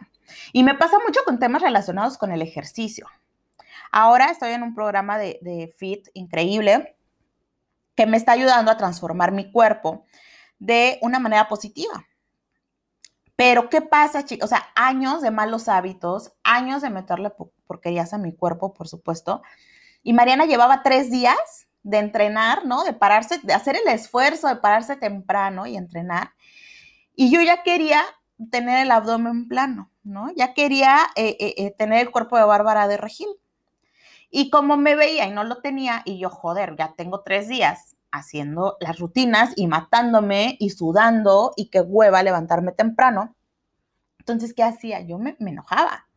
Y 0.53 0.63
me 0.63 0.75
pasa 0.75 0.97
mucho 1.05 1.21
con 1.25 1.39
temas 1.39 1.61
relacionados 1.61 2.17
con 2.17 2.31
el 2.31 2.41
ejercicio. 2.41 3.07
Ahora 3.91 4.25
estoy 4.25 4.51
en 4.51 4.63
un 4.63 4.75
programa 4.75 5.17
de, 5.17 5.39
de 5.41 5.73
FIT 5.75 6.09
increíble 6.13 6.95
que 7.95 8.05
me 8.05 8.17
está 8.17 8.33
ayudando 8.33 8.69
a 8.69 8.77
transformar 8.77 9.31
mi 9.31 9.51
cuerpo 9.51 10.05
de 10.59 10.99
una 11.01 11.19
manera 11.19 11.47
positiva. 11.47 12.05
Pero 13.35 13.69
¿qué 13.69 13.81
pasa, 13.81 14.25
chicos? 14.25 14.45
O 14.45 14.49
sea, 14.49 14.67
años 14.75 15.21
de 15.21 15.31
malos 15.31 15.69
hábitos, 15.69 16.33
años 16.43 16.81
de 16.81 16.89
meterle 16.89 17.31
porquerías 17.65 18.13
a 18.13 18.17
mi 18.17 18.35
cuerpo, 18.35 18.73
por 18.73 18.89
supuesto. 18.89 19.41
Y 20.03 20.13
Mariana 20.13 20.45
llevaba 20.45 20.83
tres 20.83 21.11
días 21.11 21.67
de 21.83 21.97
entrenar, 21.97 22.65
¿no? 22.65 22.83
De 22.83 22.93
pararse, 22.93 23.39
de 23.43 23.53
hacer 23.53 23.75
el 23.75 23.91
esfuerzo 23.93 24.47
de 24.47 24.57
pararse 24.57 24.95
temprano 24.95 25.65
y 25.65 25.77
entrenar. 25.77 26.31
Y 27.15 27.31
yo 27.31 27.41
ya 27.41 27.63
quería 27.63 28.03
tener 28.51 28.79
el 28.79 28.91
abdomen 28.91 29.47
plano, 29.47 29.91
¿no? 30.03 30.31
Ya 30.35 30.53
quería 30.53 30.99
eh, 31.15 31.35
eh, 31.39 31.53
eh, 31.57 31.75
tener 31.77 31.99
el 32.07 32.11
cuerpo 32.11 32.37
de 32.37 32.45
Bárbara 32.45 32.87
de 32.87 32.97
Regil. 32.97 33.27
Y 34.31 34.49
como 34.49 34.77
me 34.77 34.95
veía 34.95 35.27
y 35.27 35.31
no 35.31 35.43
lo 35.43 35.61
tenía, 35.61 36.01
y 36.05 36.19
yo, 36.19 36.29
joder, 36.29 36.75
ya 36.77 36.93
tengo 36.95 37.21
tres 37.21 37.47
días 37.47 37.97
haciendo 38.11 38.77
las 38.79 38.99
rutinas 38.99 39.53
y 39.55 39.67
matándome 39.67 40.55
y 40.59 40.69
sudando 40.71 41.53
y 41.55 41.69
qué 41.69 41.81
hueva 41.81 42.23
levantarme 42.23 42.71
temprano. 42.71 43.35
Entonces, 44.19 44.53
¿qué 44.53 44.63
hacía? 44.63 45.01
Yo 45.01 45.17
me, 45.17 45.35
enojaba. 45.39 46.07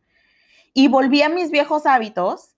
Y 0.73 0.87
volví 0.87 1.21
a 1.21 1.29
mis 1.29 1.51
viejos 1.51 1.85
hábitos 1.85 2.52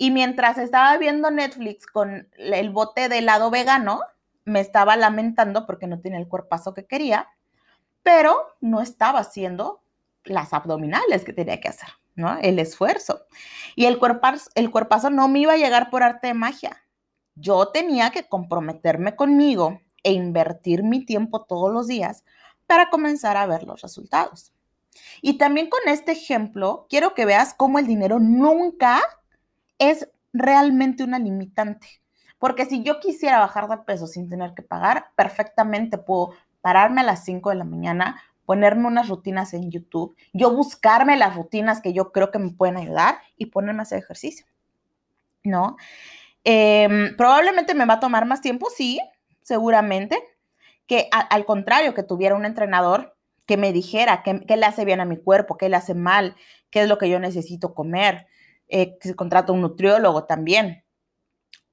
y 0.00 0.10
mientras 0.10 0.58
estaba 0.58 0.96
viendo 0.96 1.30
Netflix 1.30 1.86
con 1.86 2.28
el 2.36 2.70
bote 2.70 3.08
de 3.08 3.18
helado 3.18 3.50
vegano, 3.50 4.00
me 4.44 4.60
estaba 4.60 4.96
lamentando 4.96 5.66
porque 5.66 5.86
no 5.86 6.00
tenía 6.00 6.18
el 6.18 6.26
cuerpazo 6.26 6.74
que 6.74 6.86
quería, 6.86 7.28
pero 8.02 8.56
no 8.60 8.80
estaba 8.80 9.20
haciendo 9.20 9.82
las 10.24 10.52
abdominales 10.54 11.22
que 11.22 11.32
tenía 11.32 11.60
que 11.60 11.68
hacer, 11.68 11.90
¿no? 12.14 12.38
El 12.40 12.58
esfuerzo. 12.58 13.26
Y 13.76 13.84
el 13.84 13.98
cuerpazo, 13.98 14.50
el 14.54 14.70
cuerpazo 14.70 15.10
no 15.10 15.28
me 15.28 15.40
iba 15.40 15.52
a 15.52 15.58
llegar 15.58 15.90
por 15.90 16.02
arte 16.02 16.28
de 16.28 16.34
magia 16.34 16.82
yo 17.40 17.68
tenía 17.68 18.10
que 18.10 18.24
comprometerme 18.24 19.16
conmigo 19.16 19.80
e 20.02 20.12
invertir 20.12 20.82
mi 20.82 21.04
tiempo 21.04 21.44
todos 21.44 21.72
los 21.72 21.86
días 21.86 22.24
para 22.66 22.90
comenzar 22.90 23.36
a 23.36 23.46
ver 23.46 23.64
los 23.64 23.80
resultados. 23.82 24.52
Y 25.22 25.38
también 25.38 25.68
con 25.68 25.80
este 25.86 26.12
ejemplo, 26.12 26.86
quiero 26.88 27.14
que 27.14 27.24
veas 27.24 27.54
cómo 27.54 27.78
el 27.78 27.86
dinero 27.86 28.18
nunca 28.18 29.00
es 29.80 30.08
realmente 30.32 31.02
una 31.02 31.18
limitante. 31.18 31.88
Porque 32.38 32.64
si 32.64 32.84
yo 32.84 33.00
quisiera 33.00 33.40
bajar 33.40 33.68
de 33.68 33.78
peso 33.78 34.06
sin 34.06 34.28
tener 34.28 34.54
que 34.54 34.62
pagar, 34.62 35.06
perfectamente 35.16 35.98
puedo 35.98 36.30
pararme 36.60 37.00
a 37.00 37.04
las 37.04 37.24
5 37.24 37.50
de 37.50 37.56
la 37.56 37.64
mañana, 37.64 38.22
ponerme 38.46 38.86
unas 38.86 39.08
rutinas 39.08 39.52
en 39.54 39.70
YouTube, 39.70 40.16
yo 40.32 40.54
buscarme 40.54 41.16
las 41.16 41.34
rutinas 41.34 41.80
que 41.80 41.92
yo 41.92 42.12
creo 42.12 42.30
que 42.30 42.38
me 42.38 42.50
pueden 42.50 42.76
ayudar 42.76 43.18
y 43.36 43.46
ponerme 43.46 43.80
a 43.80 43.82
hacer 43.82 43.98
ejercicio. 43.98 44.46
¿No? 45.42 45.76
Em, 46.44 47.16
probablemente 47.16 47.74
me 47.74 47.86
va 47.86 47.94
a 47.94 48.00
tomar 48.00 48.26
más 48.26 48.40
tiempo, 48.40 48.68
sí, 48.74 49.00
seguramente, 49.42 50.18
que 50.86 51.08
al 51.10 51.44
contrario, 51.44 51.94
que 51.94 52.02
tuviera 52.02 52.34
un 52.34 52.44
entrenador 52.44 53.16
que 53.46 53.56
me 53.56 53.72
dijera 53.72 54.22
qué 54.22 54.56
le 54.56 54.66
hace 54.66 54.84
bien 54.84 55.00
a 55.00 55.04
mi 55.04 55.16
cuerpo, 55.16 55.56
qué 55.56 55.68
le 55.68 55.76
hace 55.76 55.94
mal, 55.94 56.36
qué 56.70 56.82
es 56.82 56.88
lo 56.88 56.98
que 56.98 57.08
yo 57.08 57.18
necesito 57.18 57.74
comer, 57.74 58.26
eh, 58.70 58.98
que 58.98 59.08
se 59.08 59.14
un 59.52 59.60
nutriólogo 59.60 60.24
también. 60.24 60.84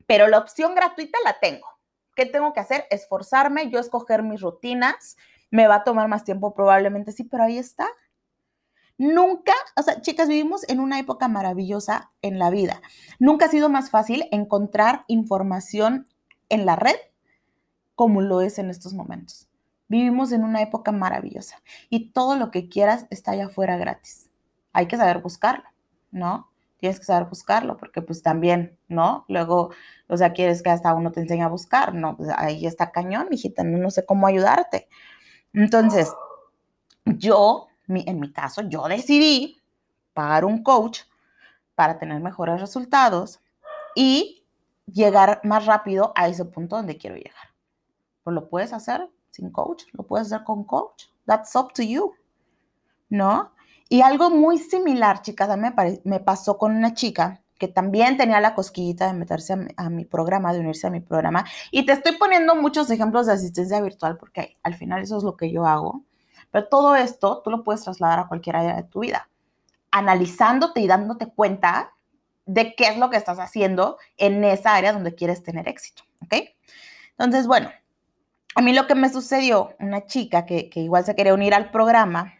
Pero 0.05 0.27
la 0.27 0.39
opción 0.39 0.75
gratuita 0.75 1.17
la 1.23 1.39
tengo. 1.39 1.67
¿Qué 2.15 2.25
tengo 2.25 2.53
que 2.53 2.59
hacer? 2.59 2.85
Esforzarme, 2.89 3.69
yo 3.69 3.79
escoger 3.79 4.23
mis 4.23 4.41
rutinas. 4.41 5.17
Me 5.51 5.67
va 5.67 5.75
a 5.75 5.83
tomar 5.83 6.07
más 6.07 6.23
tiempo 6.23 6.53
probablemente, 6.53 7.11
sí, 7.11 7.23
pero 7.23 7.43
ahí 7.43 7.57
está. 7.57 7.87
Nunca, 8.97 9.53
o 9.75 9.83
sea, 9.83 10.01
chicas, 10.01 10.27
vivimos 10.27 10.67
en 10.67 10.79
una 10.79 10.97
época 10.97 11.27
maravillosa 11.27 12.11
en 12.23 12.39
la 12.39 12.49
vida. 12.49 12.81
Nunca 13.19 13.45
ha 13.45 13.49
sido 13.49 13.69
más 13.69 13.91
fácil 13.91 14.25
encontrar 14.31 15.05
información 15.07 16.07
en 16.49 16.65
la 16.65 16.75
red 16.75 16.95
como 17.93 18.21
lo 18.21 18.41
es 18.41 18.59
en 18.59 18.69
estos 18.69 18.93
momentos. 18.93 19.47
Vivimos 19.87 20.31
en 20.31 20.43
una 20.43 20.61
época 20.61 20.91
maravillosa 20.91 21.61
y 21.89 22.11
todo 22.11 22.35
lo 22.35 22.51
que 22.51 22.69
quieras 22.69 23.07
está 23.09 23.31
allá 23.31 23.47
afuera 23.47 23.77
gratis. 23.77 24.29
Hay 24.73 24.87
que 24.87 24.97
saber 24.97 25.19
buscarlo, 25.19 25.65
¿no? 26.11 26.51
Tienes 26.77 26.99
que 26.99 27.05
saber 27.05 27.27
buscarlo 27.27 27.77
porque 27.77 28.01
pues 28.01 28.21
también, 28.21 28.77
¿no? 28.87 29.25
Luego, 29.27 29.71
o 30.07 30.17
sea, 30.17 30.33
quieres 30.33 30.61
que 30.61 30.69
hasta 30.69 30.93
uno 30.93 31.11
te 31.11 31.21
enseñe 31.21 31.41
a 31.43 31.47
buscar, 31.47 31.93
¿no? 31.93 32.15
Pues 32.17 32.29
ahí 32.35 32.65
está 32.65 32.91
cañón, 32.91 33.27
hijita, 33.31 33.63
no 33.63 33.89
sé 33.89 34.05
cómo 34.05 34.27
ayudarte. 34.27 34.87
Entonces, 35.53 36.13
yo 37.05 37.67
en 37.87 38.19
mi 38.19 38.31
caso, 38.31 38.61
yo 38.63 38.87
decidí 38.87 39.61
pagar 40.13 40.45
un 40.45 40.63
coach 40.63 41.01
para 41.75 41.97
tener 41.97 42.21
mejores 42.21 42.59
resultados 42.59 43.39
y 43.95 44.43
llegar 44.85 45.41
más 45.43 45.65
rápido 45.65 46.11
a 46.15 46.27
ese 46.27 46.45
punto 46.45 46.75
donde 46.75 46.97
quiero 46.97 47.15
llegar. 47.15 47.53
Pues 48.23 48.33
lo 48.33 48.49
puedes 48.49 48.73
hacer 48.73 49.09
sin 49.31 49.51
coach, 49.51 49.83
lo 49.93 50.03
puedes 50.03 50.27
hacer 50.27 50.43
con 50.43 50.63
coach. 50.63 51.05
That's 51.25 51.55
up 51.55 51.73
to 51.73 51.83
you. 51.83 52.13
¿No? 53.09 53.51
Y 53.89 54.01
algo 54.01 54.29
muy 54.29 54.57
similar, 54.57 55.21
chicas, 55.21 55.57
me, 55.57 55.73
me 56.03 56.19
pasó 56.19 56.57
con 56.57 56.75
una 56.75 56.93
chica 56.93 57.41
que 57.57 57.67
también 57.67 58.17
tenía 58.17 58.39
la 58.39 58.53
cosquillita 58.53 59.07
de 59.07 59.13
meterse 59.13 59.53
a 59.53 59.85
a 59.85 59.89
mi, 59.89 60.05
programa, 60.05 60.53
de 60.53 60.59
unirse 60.59 60.87
a 60.87 60.89
mi 60.89 60.99
programa. 60.99 61.45
Y 61.71 61.85
te 61.85 61.93
estoy 61.93 62.17
poniendo 62.17 62.55
muchos 62.55 62.89
ejemplos 62.91 63.25
de 63.25 63.33
asistencia 63.33 63.81
virtual 63.81 64.17
porque 64.17 64.57
al 64.63 64.75
final 64.75 65.01
eso 65.01 65.17
es 65.17 65.23
lo 65.23 65.35
que 65.35 65.51
yo 65.51 65.65
hago. 65.65 66.03
Pero 66.51 66.67
todo 66.67 66.95
esto 66.95 67.41
tú 67.43 67.49
lo 67.49 67.63
puedes 67.63 67.83
trasladar 67.83 68.19
a 68.19 68.27
cualquier 68.27 68.57
área 68.57 68.75
de 68.75 68.83
tu 68.83 69.01
vida, 69.01 69.29
analizándote 69.91 70.81
y 70.81 70.87
dándote 70.87 71.27
cuenta 71.27 71.93
de 72.45 72.75
qué 72.75 72.87
es 72.87 72.97
lo 72.97 73.09
que 73.09 73.17
estás 73.17 73.39
haciendo 73.39 73.97
en 74.17 74.43
esa 74.43 74.75
área 74.75 74.93
donde 74.93 75.15
quieres 75.15 75.43
tener 75.43 75.67
éxito, 75.67 76.03
¿ok? 76.23 76.35
Entonces, 77.11 77.47
bueno, 77.47 77.69
a 78.55 78.61
mí 78.61 78.73
lo 78.73 78.87
que 78.87 78.95
me 78.95 79.09
sucedió, 79.09 79.75
una 79.79 80.05
chica 80.05 80.45
que, 80.45 80.69
que 80.69 80.79
igual 80.79 81.03
se 81.03 81.15
quería 81.15 81.33
unir 81.33 81.53
al 81.53 81.71
programa, 81.71 82.33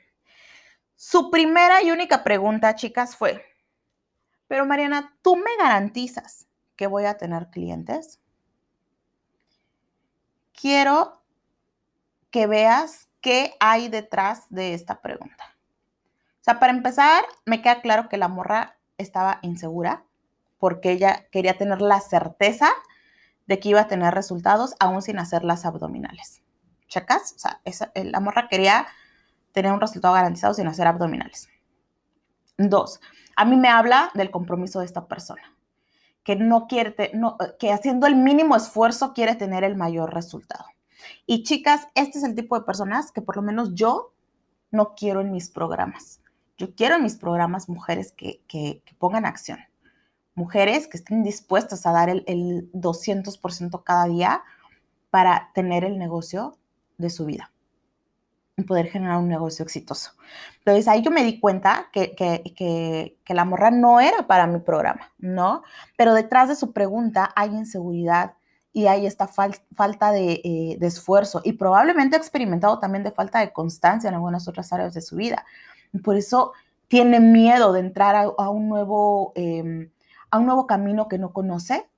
su 0.98 1.32
primera 1.32 1.82
y 1.84 1.92
única 1.92 2.24
pregunta, 2.24 2.76
chicas, 2.76 3.16
fue, 3.16 3.46
pero 4.48 4.66
Mariana, 4.66 5.16
¿tú 5.22 5.36
me 5.36 5.56
garantizas 5.58 6.48
que 6.76 6.88
voy 6.88 7.06
a 7.06 7.18
tener 7.18 7.50
clientes? 7.50 8.20
Quiero 10.54 11.22
que 12.32 12.48
veas 12.48 13.08
¿qué 13.22 13.56
hay 13.60 13.90
detrás 13.90 14.46
de 14.50 14.74
esta 14.74 15.02
pregunta? 15.02 15.56
O 16.40 16.44
sea, 16.44 16.60
para 16.60 16.74
empezar, 16.74 17.26
me 17.46 17.62
queda 17.62 17.82
claro 17.82 18.10
que 18.10 18.18
la 18.18 18.28
morra 18.28 18.78
estaba 18.98 19.40
insegura 19.42 20.04
porque 20.58 20.92
ella 20.92 21.28
quería 21.32 21.58
tener 21.58 21.82
la 21.82 22.00
certeza 22.00 22.70
de 23.46 23.60
que 23.60 23.70
iba 23.70 23.82
a 23.82 23.88
tener 23.88 24.14
resultados 24.14 24.76
aún 24.80 25.02
sin 25.02 25.20
hacer 25.20 25.44
las 25.44 25.66
abdominales. 25.66 26.42
¿Checas? 26.88 27.34
O 27.36 27.40
sea, 27.40 27.62
la 27.94 28.20
morra 28.20 28.48
quería 28.48 28.88
tener 29.58 29.72
un 29.72 29.82
resultado 29.82 30.14
garantizado 30.14 30.54
sin 30.54 30.68
hacer 30.68 30.86
abdominales. 30.86 31.50
Dos, 32.60 33.02
a 33.36 33.44
mí 33.44 33.56
me 33.56 33.70
habla 33.70 34.12
del 34.14 34.30
compromiso 34.30 34.82
de 34.82 34.86
esta 34.86 35.08
persona, 35.08 35.42
que 36.24 36.36
no 36.36 36.68
quiere, 36.68 36.96
que 37.58 37.72
haciendo 37.72 38.06
el 38.06 38.16
mínimo 38.16 38.56
esfuerzo 38.56 39.14
quiere 39.16 39.34
tener 39.34 39.64
el 39.64 39.76
mayor 39.76 40.14
resultado. 40.14 40.66
Y 41.26 41.42
chicas, 41.42 41.88
este 41.96 42.20
es 42.20 42.24
el 42.24 42.36
tipo 42.36 42.56
de 42.60 42.66
personas 42.66 43.12
que 43.12 43.24
por 43.24 43.36
lo 43.36 43.42
menos 43.42 43.74
yo 43.74 44.14
no 44.70 44.94
quiero 44.94 45.22
en 45.22 45.32
mis 45.32 45.50
programas. 45.50 46.22
Yo 46.60 46.76
quiero 46.76 46.98
en 46.98 47.04
mis 47.04 47.16
programas 47.16 47.68
mujeres 47.68 48.12
que, 48.12 48.84
pongan 49.00 49.26
acción, 49.26 49.58
mujeres 50.36 50.88
que 50.88 50.98
estén 50.98 51.24
dispuestas 51.24 51.88
a 51.88 51.94
dar 51.94 52.10
el, 52.10 52.24
el 52.28 52.72
200% 52.74 53.84
cada 53.84 54.06
día 54.06 54.44
para 55.10 55.50
tener 55.56 55.84
el 55.84 55.98
negocio 55.98 56.60
de 57.00 57.10
su 57.10 57.26
vida 57.26 57.52
poder 58.66 58.88
generar 58.88 59.18
un 59.18 59.28
negocio 59.28 59.64
exitoso. 59.64 60.12
Entonces 60.60 60.88
ahí 60.88 61.02
yo 61.02 61.12
me 61.12 61.24
di 61.24 61.40
cuenta 61.40 61.90
que, 61.94 62.16
que, 62.16 63.34
la 63.34 63.46
morra 63.46 63.72
no 63.72 64.00
era 64.00 64.26
para 64.26 64.48
mi 64.48 64.60
programa, 64.60 65.12
¿no? 65.20 65.64
Pero 65.96 66.14
detrás 66.14 66.50
de 66.50 66.56
su 66.56 66.74
pregunta 66.74 67.32
hay 67.36 67.50
inseguridad, 67.50 68.34
y 68.78 68.86
hay 68.86 69.08
esta 69.08 69.28
falta 69.28 70.16
eh, 70.16 70.78
de, 70.80 70.88
esfuerzo 70.88 71.42
y 71.44 71.54
probablemente 71.54 72.16
ha 72.16 72.20
experimentado 72.20 72.78
también 72.78 73.04
de 73.04 73.10
falta 73.10 73.40
de 73.40 73.52
constancia 73.52 74.08
en 74.08 74.14
algunas 74.14 74.48
otras 74.48 74.72
áreas 74.72 74.94
de 74.94 75.02
su 75.02 75.16
vida. 75.16 75.44
por 76.04 76.16
eso 76.16 76.54
tiene 76.88 77.20
miedo 77.20 77.74
de 77.74 77.80
entrar 77.80 78.16
a, 78.16 78.50
un 78.52 78.70
nuevo, 78.70 79.34
em, 79.36 79.90
a 80.30 80.38
un 80.38 80.46
nuevo 80.46 80.68
camino 80.68 81.08
que 81.08 81.18
no 81.18 81.34
conoce 81.34 81.90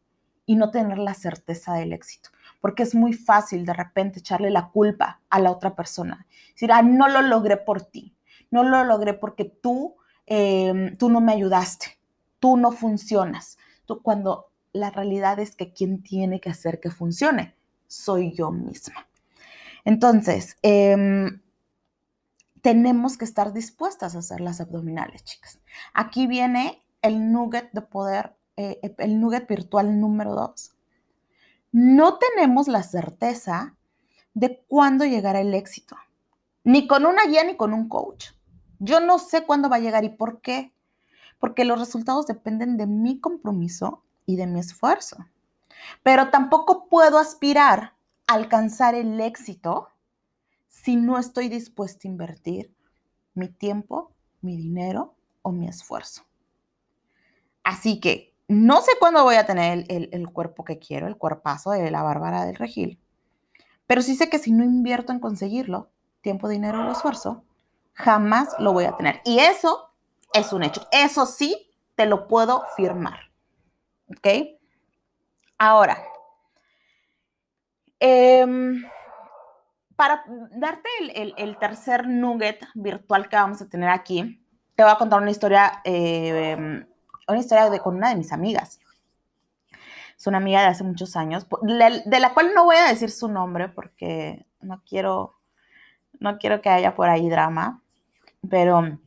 y 0.46 0.56
no 0.56 0.72
tener 0.72 1.00
la 1.00 1.16
certeza 1.16 1.74
del 1.74 1.92
éxito. 1.92 2.30
Porque 2.62 2.84
es 2.84 2.96
muy 2.96 3.14
fácil 3.14 3.66
de 3.66 3.74
repente 3.74 4.20
echarle 4.20 4.50
la 4.50 4.70
culpa 4.70 5.22
a 5.30 5.40
la 5.40 5.52
otra 5.52 5.76
persona. 5.76 6.28
Decir, 6.54 6.72
ah, 6.72 6.82
no 6.82 7.08
lo 7.08 7.22
logré 7.22 7.58
por 7.58 7.82
ti, 7.82 8.16
no 8.52 8.64
lo 8.64 8.84
logré 8.84 9.14
porque 9.14 9.46
tú, 9.46 9.96
em, 10.26 10.98
tú 10.98 11.10
no 11.10 11.22
me 11.22 11.34
ayudaste, 11.34 12.00
tú 12.40 12.58
no 12.58 12.72
funcionas. 12.72 13.58
Tú, 13.86 14.02
cuando 14.02 14.52
la 14.74 14.92
realidad 14.92 15.40
es 15.40 15.56
que 15.56 15.74
quien 15.74 16.04
tiene 16.04 16.40
que 16.40 16.50
hacer 16.50 16.80
que 16.80 16.92
funcione 16.92 17.56
soy 17.88 18.34
yo 18.34 18.52
misma. 18.52 19.08
Entonces, 19.86 20.58
em, 20.62 21.42
tenemos 22.62 23.18
que 23.18 23.26
estar 23.26 23.54
dispuestas 23.54 24.16
a 24.16 24.20
hacer 24.20 24.42
las 24.42 24.62
abdominales, 24.62 25.24
chicas. 25.24 25.60
Aquí 25.94 26.28
viene 26.28 26.84
el 27.02 27.32
nugget 27.32 27.72
de 27.72 27.82
poder, 27.82 28.36
eh, 28.58 28.80
el 28.98 29.20
nugget 29.20 29.48
virtual 29.48 30.00
número 30.00 30.36
dos. 30.36 30.72
No 31.72 32.18
tenemos 32.18 32.68
la 32.68 32.84
certeza 32.84 33.76
de 34.34 34.64
cuándo 34.68 35.06
llegará 35.06 35.42
el 35.42 35.54
éxito. 35.54 35.96
ni 36.64 36.88
con 36.88 37.06
una 37.06 37.26
guía 37.26 37.44
ni 37.44 37.56
con 37.56 37.74
un 37.74 37.88
coach. 37.90 38.32
Yo 38.80 39.00
no 39.00 39.18
sé 39.18 39.46
cuándo 39.46 39.70
va 39.70 39.78
a 39.78 39.80
llegar 39.80 40.04
y 40.04 40.10
por 40.10 40.42
qué. 40.42 40.74
Porque 41.40 41.66
los 41.66 41.80
resultados 41.80 42.28
dependen 42.28 42.78
de 42.78 42.86
mi 42.86 43.20
compromiso 43.20 44.04
y 44.26 44.36
de 44.36 44.46
mi 44.46 44.60
esfuerzo. 44.60 45.26
Pero 46.04 46.30
tampoco 46.30 46.88
puedo 46.90 47.18
aspirar 47.18 47.96
a 48.28 48.34
alcanzar 48.34 48.94
el 48.94 49.20
éxito 49.22 49.90
si 50.68 50.96
no 50.96 51.18
estoy 51.18 51.50
dispuesta 51.50 52.08
a 52.08 52.12
invertir 52.12 52.74
mi 53.34 53.48
tiempo, 53.48 54.12
mi 54.42 54.58
dinero 54.58 55.16
o 55.42 55.52
mi 55.52 55.68
esfuerzo. 55.68 56.24
Así 57.64 58.00
que 58.00 58.29
no 58.50 58.82
sé 58.82 58.92
cuándo 59.00 59.24
voy 59.24 59.36
a 59.36 59.46
tener 59.46 59.86
el, 59.88 60.30
cuerpo 60.32 60.66
que 60.66 60.80
quiero, 60.80 61.08
el 61.08 61.18
cuerpazo 61.18 61.70
de 61.70 61.92
la 61.92 62.02
Bárbara 62.02 62.46
del 62.46 62.56
Regil, 62.56 63.00
pero 63.86 64.02
sí 64.02 64.16
sé 64.16 64.28
que 64.28 64.40
si 64.40 64.52
no 64.52 64.64
invierto 64.64 65.12
en 65.12 65.20
conseguirlo, 65.20 65.92
tiempo, 66.22 66.50
dinero 66.50 66.88
o 66.88 66.92
esfuerzo, 66.92 67.44
jamás 67.94 68.56
lo 68.58 68.74
voy 68.74 68.86
a 68.86 68.98
tener. 68.98 69.22
Y 69.24 69.40
eso 69.40 69.92
es 70.34 70.52
un 70.52 70.64
hecho. 70.64 70.88
Eso 70.92 71.28
sí, 71.28 71.72
te 71.96 72.08
lo 72.08 72.28
puedo 72.28 72.64
firmar. 72.76 73.20
¿Ok? 74.10 74.28
Ahora, 75.60 76.02
em, 78.00 78.84
para 79.96 80.24
darte 80.52 80.90
el, 81.14 81.58
tercer 81.60 82.08
nugget 82.08 82.66
virtual 82.74 83.30
que 83.30 83.36
vamos 83.36 83.62
a 83.62 83.70
tener 83.70 83.90
aquí, 83.90 84.44
te 84.76 84.84
voy 84.84 84.92
a 84.92 84.98
contar 84.98 85.22
una 85.22 85.30
historia, 85.30 85.82
em, 85.84 86.88
una 87.30 87.40
historia 87.40 87.70
de, 87.70 87.80
con 87.80 87.96
una 87.96 88.10
de 88.10 88.16
mis 88.16 88.32
amigas. 88.32 88.80
Es 90.18 90.28
una 90.28 90.38
amiga 90.38 90.62
de 90.62 90.68
hace 90.68 90.84
muchos 90.84 91.16
años, 91.16 91.48
de 91.62 92.20
la 92.20 92.34
cual 92.34 92.52
no 92.54 92.66
voy 92.66 92.76
a 92.76 92.90
decir 92.90 93.10
su 93.10 93.30
nombre 93.30 93.70
porque 93.70 94.46
no 94.60 94.84
quiero, 94.86 95.40
no 96.20 96.38
quiero 96.38 96.62
que 96.62 96.70
haya 96.70 96.94
por 96.94 97.10
ahí 97.10 97.30
drama, 97.30 97.82
pero 98.50 99.00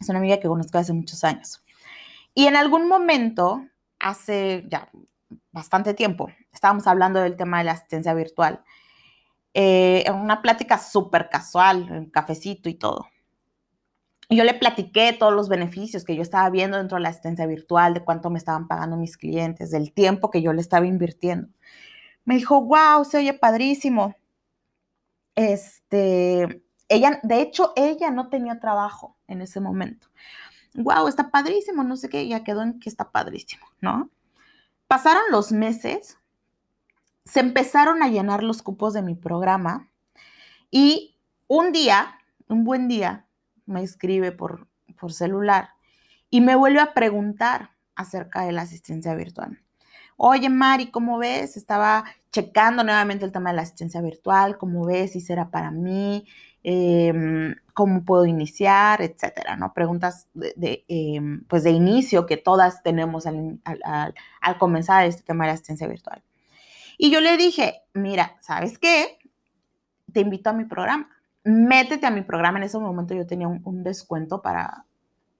es 0.00 0.08
una 0.08 0.18
amiga 0.18 0.38
que 0.38 0.46
conozco 0.46 0.78
hace 0.78 0.92
muchos 0.92 1.24
años. 1.24 1.64
Y 2.34 2.46
en 2.46 2.56
algún 2.56 2.88
momento, 2.88 3.66
hace 3.98 4.64
ya 4.68 4.90
bastante 5.50 5.94
tiempo, 5.94 6.30
estábamos 6.52 6.86
hablando 6.86 7.20
del 7.20 7.36
tema 7.36 7.58
de 7.58 7.64
la 7.64 7.72
asistencia 7.72 8.14
virtual, 8.14 8.62
eh, 9.54 10.02
en 10.06 10.14
una 10.14 10.42
plática 10.42 10.78
súper 10.78 11.28
casual, 11.30 11.88
en 11.88 12.10
cafecito 12.10 12.68
y 12.68 12.74
todo. 12.74 13.06
Yo 14.30 14.44
le 14.44 14.54
platiqué 14.54 15.12
todos 15.12 15.32
los 15.32 15.48
beneficios 15.48 16.04
que 16.04 16.16
yo 16.16 16.22
estaba 16.22 16.48
viendo 16.50 16.78
dentro 16.78 16.96
de 16.96 17.02
la 17.02 17.10
asistencia 17.10 17.46
virtual, 17.46 17.94
de 17.94 18.04
cuánto 18.04 18.30
me 18.30 18.38
estaban 18.38 18.68
pagando 18.68 18.96
mis 18.96 19.16
clientes, 19.16 19.70
del 19.70 19.92
tiempo 19.92 20.30
que 20.30 20.42
yo 20.42 20.52
le 20.52 20.60
estaba 20.60 20.86
invirtiendo. 20.86 21.48
Me 22.24 22.36
dijo, 22.36 22.62
wow, 22.62 23.04
se 23.04 23.18
oye 23.18 23.34
padrísimo. 23.34 24.16
Este, 25.34 26.62
ella, 26.88 27.20
de 27.22 27.40
hecho, 27.40 27.72
ella 27.76 28.10
no 28.10 28.28
tenía 28.28 28.60
trabajo 28.60 29.16
en 29.28 29.42
ese 29.42 29.60
momento. 29.60 30.08
Wow, 30.74 31.08
está 31.08 31.30
padrísimo, 31.30 31.84
no 31.84 31.96
sé 31.96 32.08
qué, 32.08 32.26
ya 32.26 32.42
quedó 32.42 32.62
en 32.62 32.80
que 32.80 32.88
está 32.88 33.10
padrísimo, 33.10 33.66
¿no? 33.80 34.10
Pasaron 34.88 35.22
los 35.30 35.52
meses, 35.52 36.18
se 37.24 37.40
empezaron 37.40 38.02
a 38.02 38.08
llenar 38.08 38.42
los 38.42 38.62
cupos 38.62 38.92
de 38.92 39.02
mi 39.02 39.14
programa 39.14 39.88
y 40.70 41.16
un 41.46 41.72
día, 41.72 42.18
un 42.48 42.64
buen 42.64 42.88
día, 42.88 43.23
me 43.66 43.82
escribe 43.82 44.32
por, 44.32 44.68
por 44.98 45.12
celular 45.12 45.70
y 46.30 46.40
me 46.40 46.56
vuelve 46.56 46.80
a 46.80 46.94
preguntar 46.94 47.70
acerca 47.94 48.42
de 48.42 48.52
la 48.52 48.62
asistencia 48.62 49.14
virtual. 49.14 49.60
Oye, 50.16 50.48
Mari, 50.48 50.90
¿cómo 50.90 51.18
ves? 51.18 51.56
Estaba 51.56 52.04
checando 52.30 52.84
nuevamente 52.84 53.24
el 53.24 53.32
tema 53.32 53.50
de 53.50 53.56
la 53.56 53.62
asistencia 53.62 54.00
virtual, 54.00 54.58
¿cómo 54.58 54.84
ves? 54.84 55.12
Si 55.12 55.20
será 55.20 55.50
para 55.50 55.70
mí, 55.70 56.26
em, 56.62 57.54
cómo 57.74 58.04
puedo 58.04 58.24
iniciar, 58.26 59.02
etcétera, 59.02 59.56
¿no? 59.56 59.72
Preguntas 59.74 60.28
de, 60.34 60.84
em, 60.88 61.44
pues 61.48 61.64
de 61.64 61.70
inicio 61.70 62.26
que 62.26 62.36
todas 62.36 62.82
tenemos 62.82 63.26
al, 63.26 63.60
al, 63.84 64.58
comenzar 64.58 65.06
este 65.06 65.22
tema 65.22 65.44
de 65.44 65.48
la 65.48 65.54
asistencia 65.54 65.86
virtual. 65.88 66.22
Y 66.96 67.10
yo 67.10 67.20
le 67.20 67.36
dije, 67.36 67.82
mira, 67.92 68.36
¿sabes 68.40 68.78
qué? 68.78 69.18
Te 70.12 70.20
invito 70.20 70.50
a 70.50 70.52
mi 70.52 70.64
programa. 70.64 71.13
Métete 71.44 72.06
a 72.06 72.10
mi 72.10 72.22
programa. 72.22 72.58
En 72.58 72.64
ese 72.64 72.78
momento 72.78 73.14
yo 73.14 73.26
tenía 73.26 73.48
un, 73.48 73.84
descuento 73.84 74.40
para 74.40 74.86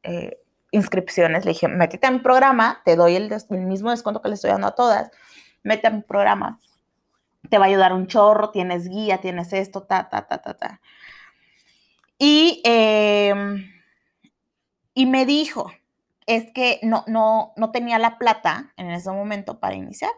eh, 0.03 0.39
inscripciones. 0.71 1.45
Le 1.45 1.53
dije, 1.53 1.67
métete 1.69 2.07
a 2.07 2.11
mi 2.11 2.19
programa, 2.19 2.83
te 2.85 2.95
doy 2.95 3.17
el, 3.17 3.31
mismo 3.51 3.91
descuento 3.91 4.21
que 4.21 4.29
le 4.29 4.35
estoy 4.35 4.51
dando 4.51 4.67
a 4.67 4.75
todas. 4.75 5.11
Métete 5.63 5.89
a 5.89 5.91
mi 5.91 6.03
programa. 6.03 6.61
Te 7.49 7.59
va 7.59 7.65
a 7.65 7.69
ayudar 7.69 7.93
un 7.93 8.07
chorro, 8.07 8.51
tienes 8.51 8.89
guía, 8.89 9.19
tienes 9.19 9.53
esto, 9.53 9.83
ta, 9.83 10.09
ta, 10.09 10.27
ta, 10.27 10.39
ta, 10.39 10.55
ta. 10.55 10.81
Y, 12.19 12.63
em, 12.65 13.71
y 14.95 15.07
me 15.07 15.27
dijo, 15.27 15.71
es 16.27 16.51
que 16.53 16.81
no, 16.83 17.05
no, 17.07 17.53
no 17.57 17.71
tenía 17.71 17.99
la 17.99 18.19
plata 18.19 18.73
en 18.77 18.91
ese 18.91 19.11
momento 19.11 19.59
para 19.59 19.75
iniciar. 19.75 20.13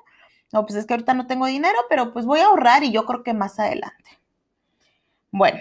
No, 0.53 0.65
pues 0.65 0.77
es 0.77 0.87
que 0.87 0.95
ahorita 0.95 1.15
no 1.15 1.27
tengo 1.27 1.47
dinero, 1.47 1.79
pero 1.89 2.13
pues 2.13 2.25
voy 2.27 2.41
a 2.41 2.47
ahorrar 2.47 2.85
y 2.85 2.93
yo 2.93 3.05
creo 3.07 3.23
que 3.23 3.35
más 3.35 3.59
adelante. 3.59 4.19
Bueno, 5.31 5.59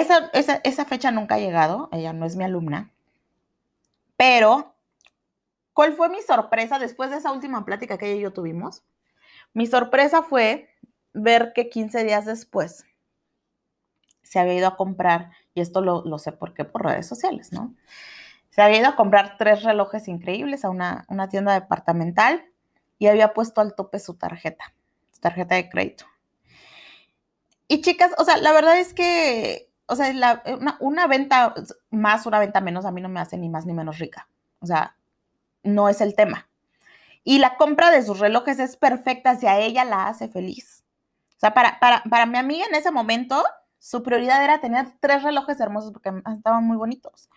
esa, 0.00 0.30
esa, 0.62 0.84
fecha 0.84 1.10
nunca 1.10 1.36
ha 1.36 1.38
llegado, 1.38 1.88
ella 1.92 2.12
no 2.12 2.26
es 2.26 2.36
mi 2.36 2.44
alumna, 2.44 2.90
pero 4.16 4.74
¿cuál 5.72 5.94
fue 5.94 6.08
mi 6.08 6.20
sorpresa 6.22 6.78
después 6.78 7.10
de 7.10 7.16
esa 7.16 7.32
última 7.32 7.64
plática 7.64 7.98
que 7.98 8.06
ella 8.06 8.20
y 8.20 8.22
yo 8.22 8.32
tuvimos? 8.32 8.82
Mi 9.52 9.66
sorpresa 9.66 10.22
fue 10.22 10.68
ver 11.12 11.52
que 11.52 11.68
15 11.68 12.04
días 12.04 12.26
después 12.26 12.84
se 14.22 14.38
había 14.38 14.54
ido 14.54 14.68
a 14.68 14.76
comprar, 14.76 15.30
y 15.54 15.60
esto 15.60 15.80
lo, 15.80 16.04
lo 16.04 16.18
sé 16.18 16.32
por 16.32 16.54
qué, 16.54 16.64
por 16.64 16.84
redes 16.84 17.06
sociales, 17.06 17.52
¿no? 17.52 17.74
Se 18.50 18.62
había 18.62 18.80
ido 18.80 18.88
a 18.88 18.96
comprar 18.96 19.36
tres 19.36 19.62
relojes 19.64 20.08
increíbles 20.08 20.64
a 20.64 20.70
una, 20.70 21.04
una 21.08 21.28
tienda 21.28 21.54
departamental 21.54 22.44
y 22.98 23.08
había 23.08 23.34
puesto 23.34 23.60
al 23.60 23.74
tope 23.74 23.98
su 23.98 24.14
tarjeta, 24.14 24.72
su 25.12 25.20
tarjeta 25.20 25.56
de 25.56 25.68
crédito. 25.68 26.06
Y 27.66 27.80
chicas, 27.80 28.12
o 28.18 28.24
sea, 28.24 28.36
la 28.36 28.52
verdad 28.52 28.78
es 28.78 28.94
que, 28.94 29.70
o 29.86 29.96
sea, 29.96 30.42
una, 30.80 31.06
venta 31.06 31.54
más, 31.90 32.26
una 32.26 32.38
venta 32.38 32.60
menos, 32.60 32.84
a 32.84 32.90
mí 32.90 33.00
no 33.00 33.08
me 33.08 33.20
hace 33.20 33.36
ni 33.36 33.48
más 33.48 33.66
ni 33.66 33.74
menos 33.74 33.98
rica. 33.98 34.28
O 34.60 34.66
sea, 34.66 34.96
no 35.62 35.88
es 35.88 36.00
el 36.00 36.14
tema. 36.14 36.48
Y 37.22 37.38
la 37.38 37.56
compra 37.56 37.90
de 37.90 38.02
sus 38.02 38.18
relojes 38.18 38.58
es 38.58 38.76
perfecta 38.76 39.36
si 39.36 39.46
a 39.46 39.58
ella 39.58 39.84
la 39.84 40.08
hace 40.08 40.28
feliz. 40.28 40.84
O 41.36 41.40
sea, 41.40 41.52
para, 41.52 41.78
para, 41.80 42.02
para 42.04 42.26
mi 42.26 42.38
amiga 42.38 42.64
en 42.66 42.74
ese 42.74 42.90
momento, 42.90 43.42
su 43.78 44.02
prioridad 44.02 44.42
era 44.42 44.60
tener 44.60 44.86
tres 45.00 45.22
relojes 45.22 45.60
hermosos 45.60 45.92
porque 45.92 46.12
estaban 46.36 46.64
muy 46.64 46.76
bonitos. 46.76 47.28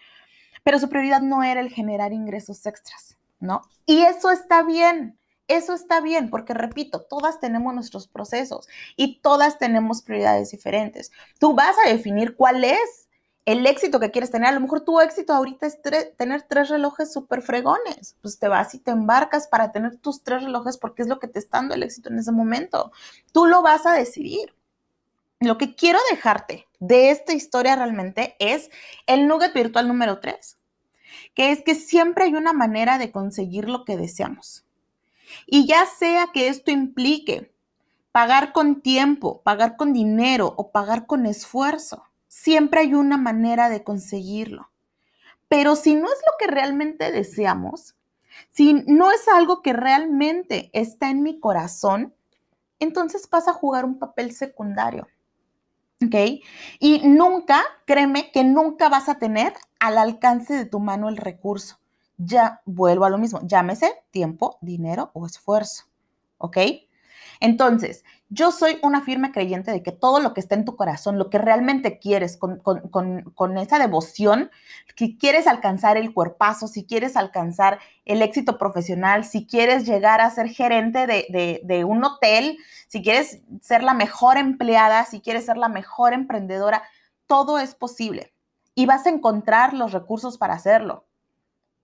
Pero 0.63 0.79
su 0.79 0.89
prioridad 0.89 1.21
no 1.21 1.43
era 1.43 1.59
el 1.61 1.69
generar 1.69 2.13
ingresos 2.13 2.65
extras, 2.65 3.17
¿no? 3.39 3.61
Y 3.85 4.01
eso 4.01 4.31
está 4.31 4.63
bien. 4.63 5.17
Eso 5.47 5.73
está 5.73 6.01
bien, 6.01 6.29
porque 6.29 6.53
repito, 6.53 7.01
todas 7.01 7.39
tenemos 7.39 7.73
nuestros 7.73 8.07
procesos 8.07 8.67
y 8.97 9.19
todas 9.21 9.57
tenemos 9.57 10.01
prioridades 10.01 10.51
diferentes. 10.51 11.11
Tú 11.39 11.53
vas 11.55 11.75
a 11.85 11.89
definir 11.89 12.35
cuál 12.35 12.65
es 12.65 13.07
el 13.47 13.65
éxito 13.65 14.01
que 14.01 14.11
quieres 14.11 14.29
tener. 14.29 14.49
A 14.49 14.51
lo 14.51 14.59
mejor 14.59 14.81
tu 14.81 14.99
éxito 14.99 15.33
ahorita 15.33 15.67
es 15.67 15.81
tener 16.17 16.41
tres 16.41 16.67
relojes 16.67 17.13
súper 17.13 17.41
fregones. 17.41 18.17
Pues 18.21 18.37
te 18.39 18.49
vas 18.49 18.75
y 18.75 18.79
te 18.79 18.91
embarcas 18.91 19.47
para 19.47 19.71
tener 19.71 19.95
tus 19.95 20.21
tres 20.21 20.43
relojes 20.43 20.77
porque 20.77 21.03
es 21.03 21.07
lo 21.07 21.17
que 21.17 21.29
te 21.29 21.39
está 21.39 21.59
dando 21.59 21.73
el 21.73 21.83
éxito 21.83 22.09
en 22.09 22.19
ese 22.19 22.33
momento. 22.33 22.91
Tú 23.31 23.45
lo 23.45 23.61
vas 23.61 23.85
a 23.85 23.93
decidir. 23.93 24.53
Lo 25.39 25.57
que 25.57 25.75
quiero 25.75 25.99
dejarte 26.11 26.67
de 26.79 27.09
esta 27.11 27.31
historia 27.31 27.77
realmente 27.77 28.35
es 28.39 28.69
el 29.05 29.29
nugget 29.29 29.53
virtual 29.53 29.87
número 29.87 30.19
tres, 30.19 30.57
que 31.33 31.51
es 31.51 31.61
que 31.61 31.75
siempre 31.75 32.25
hay 32.25 32.33
una 32.33 32.51
manera 32.51 32.97
de 32.97 33.11
conseguir 33.11 33.69
lo 33.69 33.85
que 33.85 33.95
deseamos. 33.95 34.66
Y 35.45 35.67
ya 35.67 35.85
sea 35.85 36.27
que 36.33 36.47
esto 36.47 36.71
implique 36.71 37.53
pagar 38.11 38.51
con 38.51 38.81
tiempo, 38.81 39.41
pagar 39.43 39.77
con 39.77 39.93
dinero 39.93 40.53
o 40.57 40.71
pagar 40.71 41.05
con 41.05 41.25
esfuerzo, 41.25 42.03
siempre 42.27 42.81
hay 42.81 42.93
una 42.93 43.17
manera 43.17 43.69
de 43.69 43.83
conseguirlo. 43.83 44.71
Pero 45.47 45.75
si 45.75 45.95
no 45.95 46.07
es 46.07 46.19
lo 46.25 46.33
que 46.39 46.47
realmente 46.47 47.11
deseamos, 47.11 47.95
si 48.49 48.73
no 48.87 49.11
es 49.11 49.27
algo 49.27 49.61
que 49.61 49.73
realmente 49.73 50.69
está 50.73 51.09
en 51.09 51.23
mi 51.23 51.39
corazón, 51.39 52.13
entonces 52.79 53.27
pasa 53.27 53.51
a 53.51 53.55
jugar 53.55 53.85
un 53.85 53.99
papel 53.99 54.31
secundario. 54.31 55.07
¿Ok? 56.03 56.43
Y 56.79 57.07
nunca, 57.07 57.63
créeme 57.85 58.31
que 58.31 58.43
nunca 58.43 58.87
vas 58.87 59.09
a 59.09 59.17
tener 59.17 59.53
al 59.79 59.97
alcance 59.97 60.53
de 60.53 60.65
tu 60.65 60.79
mano 60.79 61.09
el 61.09 61.17
recurso 61.17 61.79
ya 62.17 62.61
vuelvo 62.65 63.05
a 63.05 63.09
lo 63.09 63.17
mismo, 63.17 63.39
llámese 63.43 63.93
tiempo, 64.11 64.57
dinero 64.61 65.11
o 65.13 65.25
esfuerzo, 65.25 65.85
¿ok? 66.37 66.57
Entonces, 67.39 68.03
yo 68.29 68.51
soy 68.51 68.79
una 68.81 69.01
firme 69.01 69.31
creyente 69.31 69.71
de 69.71 69.83
que 69.83 69.91
todo 69.91 70.19
lo 70.19 70.33
que 70.33 70.41
está 70.41 70.55
en 70.55 70.65
tu 70.65 70.75
corazón, 70.75 71.17
lo 71.17 71.29
que 71.29 71.37
realmente 71.37 71.99
quieres, 71.99 72.37
con, 72.37 73.57
esa 73.57 73.79
devoción, 73.79 74.51
si 74.95 75.17
quieres 75.17 75.47
alcanzar 75.47 75.97
el 75.97 76.13
cuerpazo, 76.13 76.67
si 76.67 76.83
quieres 76.83 77.15
alcanzar 77.15 77.79
el 78.05 78.21
éxito 78.21 78.57
profesional, 78.57 79.23
si 79.23 79.45
quieres 79.45 79.85
llegar 79.85 80.19
a 80.19 80.31
ser 80.31 80.49
gerente 80.49 81.07
de, 81.07 81.61
de 81.63 81.83
un 81.85 82.03
hotel, 82.03 82.57
si 82.87 83.01
quieres 83.01 83.41
ser 83.61 83.83
la 83.83 83.93
mejor 83.93 84.37
empleada, 84.37 85.05
si 85.05 85.21
quieres 85.21 85.45
ser 85.45 85.57
la 85.57 85.69
mejor 85.69 86.13
emprendedora, 86.13 86.83
todo 87.27 87.59
es 87.59 87.75
posible 87.75 88.33
y 88.75 88.85
vas 88.85 89.05
a 89.05 89.09
encontrar 89.09 89.73
los 89.73 89.91
recursos 89.91 90.37
para 90.37 90.53
hacerlo 90.53 91.06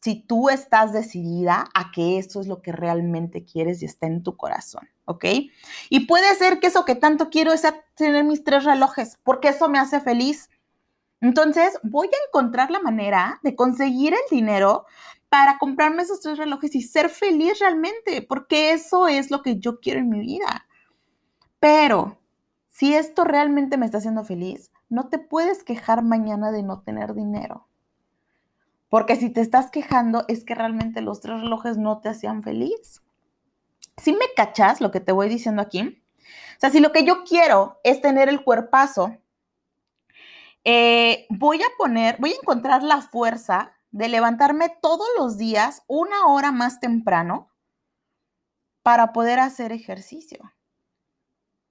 si 0.04 0.16
tú 0.16 0.50
estás 0.50 0.92
decidida 0.92 1.70
a 1.74 1.92
que 1.94 2.18
eso 2.18 2.42
es 2.42 2.48
lo 2.48 2.62
que 2.62 2.74
realmente 2.74 3.46
quieres 3.46 3.82
y 3.82 3.86
está 3.86 4.06
en 4.06 4.22
tu 4.22 4.36
corazón, 4.36 4.89
¿ok? 5.06 5.24
Y 5.89 6.08
puede 6.08 6.36
ser 6.36 6.60
que 6.60 6.68
eso 6.68 6.84
que 6.84 6.96
tanto 6.96 7.30
quiero 7.30 7.54
es 7.54 7.66
tener 7.96 8.26
mis 8.26 8.44
tres 8.44 8.66
relojes, 8.66 9.18
porque 9.24 9.48
eso 9.48 9.70
me 9.70 9.80
hace 9.80 10.02
feliz. 10.02 10.50
Entonces, 11.22 11.80
voy 11.84 12.08
a 12.08 12.28
encontrar 12.28 12.70
la 12.70 12.82
manera 12.82 13.39
de 13.44 13.56
conseguir 13.56 14.13
el 14.13 14.20
dinero 14.30 14.86
para 15.30 15.58
comprarme 15.58 16.04
esos 16.04 16.20
tres 16.20 16.38
relojes 16.38 16.76
y 16.76 16.82
ser 16.82 17.10
feliz 17.10 17.60
realmente, 17.60 18.24
porque 18.24 18.74
eso 18.74 19.08
es 19.08 19.32
lo 19.32 19.42
que 19.42 19.58
yo 19.58 19.80
quiero 19.80 20.02
en 20.02 20.10
mi 20.10 20.20
vida. 20.20 20.68
Pero 21.62 22.20
si 22.68 22.94
esto 22.94 23.24
realmente 23.24 23.78
me 23.78 23.86
está 23.86 24.00
haciendo 24.00 24.26
feliz, 24.26 24.70
no 24.89 25.08
te 25.08 25.18
puedes 25.18 25.63
quejar 25.63 26.04
mañana 26.04 26.52
de 26.52 26.62
no 26.62 26.82
tener 26.82 27.13
dinero. 27.13 27.70
Porque 28.94 29.16
si 29.16 29.32
te 29.32 29.42
estás 29.42 29.72
quejando 29.72 30.24
es 30.28 30.44
que 30.44 30.54
realmente 30.54 31.02
los 31.02 31.20
tres 31.20 31.42
relojes 31.42 31.80
no 31.80 32.00
te 32.00 32.10
hacían 32.10 32.44
feliz. 32.44 33.02
Si 33.98 34.14
me 34.14 34.26
cachas 34.36 34.82
lo 34.82 34.92
que 34.92 35.00
te 35.00 35.12
voy 35.12 35.30
diciendo 35.30 35.64
aquí, 35.64 36.04
o 36.20 36.60
sea, 36.60 36.70
si 36.70 36.80
lo 36.80 36.92
que 36.92 37.04
yo 37.04 37.24
quiero 37.24 37.80
es 37.84 38.02
tener 38.02 38.30
el 38.30 38.44
cuerpazo, 38.44 39.18
eh, 40.64 41.26
voy 41.32 41.64
a 41.64 41.66
poner, 41.76 42.18
voy 42.20 42.34
a 42.34 42.36
encontrar 42.36 42.84
la 42.84 43.02
fuerza 43.02 43.74
de 43.90 44.10
levantarme 44.10 44.70
todos 44.80 45.08
los 45.18 45.40
días 45.40 45.82
una 45.88 46.28
hora 46.28 46.52
más 46.52 46.80
temprano 46.80 47.50
para 48.84 49.12
poder 49.12 49.40
hacer 49.40 49.72
ejercicio. 49.72 50.54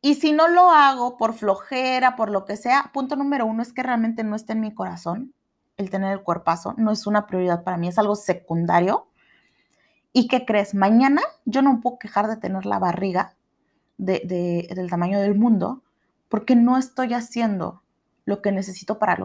Y 0.00 0.16
si 0.16 0.32
no 0.32 0.48
lo 0.48 0.72
hago 0.72 1.16
por 1.16 1.34
flojera, 1.34 2.16
por 2.16 2.30
lo 2.30 2.44
que 2.46 2.56
sea, 2.56 2.90
punto 2.92 3.14
número 3.14 3.46
uno 3.46 3.62
es 3.62 3.72
que 3.72 3.84
realmente 3.84 4.24
no 4.24 4.34
está 4.34 4.54
en 4.54 4.60
mi 4.60 4.74
corazón 4.74 5.36
el 5.76 5.90
tener 5.90 6.12
el 6.12 6.22
cuerpazo, 6.22 6.74
no 6.76 6.90
es 6.90 7.06
una 7.06 7.26
prioridad 7.26 7.64
para 7.64 7.76
mí, 7.76 7.88
es 7.88 7.98
algo 7.98 8.14
secundario. 8.14 9.08
¿Y 10.12 10.28
qué 10.28 10.44
crees? 10.44 10.74
Mañana 10.74 11.22
yo 11.44 11.62
no 11.62 11.80
puedo 11.80 11.98
quejar 11.98 12.28
de 12.28 12.36
tener 12.36 12.66
la 12.66 12.78
barriga 12.78 13.36
del 13.96 14.88
tamaño 14.90 15.20
del 15.20 15.34
mundo 15.34 15.82
porque 16.28 16.56
no 16.56 16.76
estoy 16.78 17.14
haciendo 17.14 17.82
lo 18.24 18.42
que 18.42 18.52
necesito 18.52 18.98
para 18.98 19.16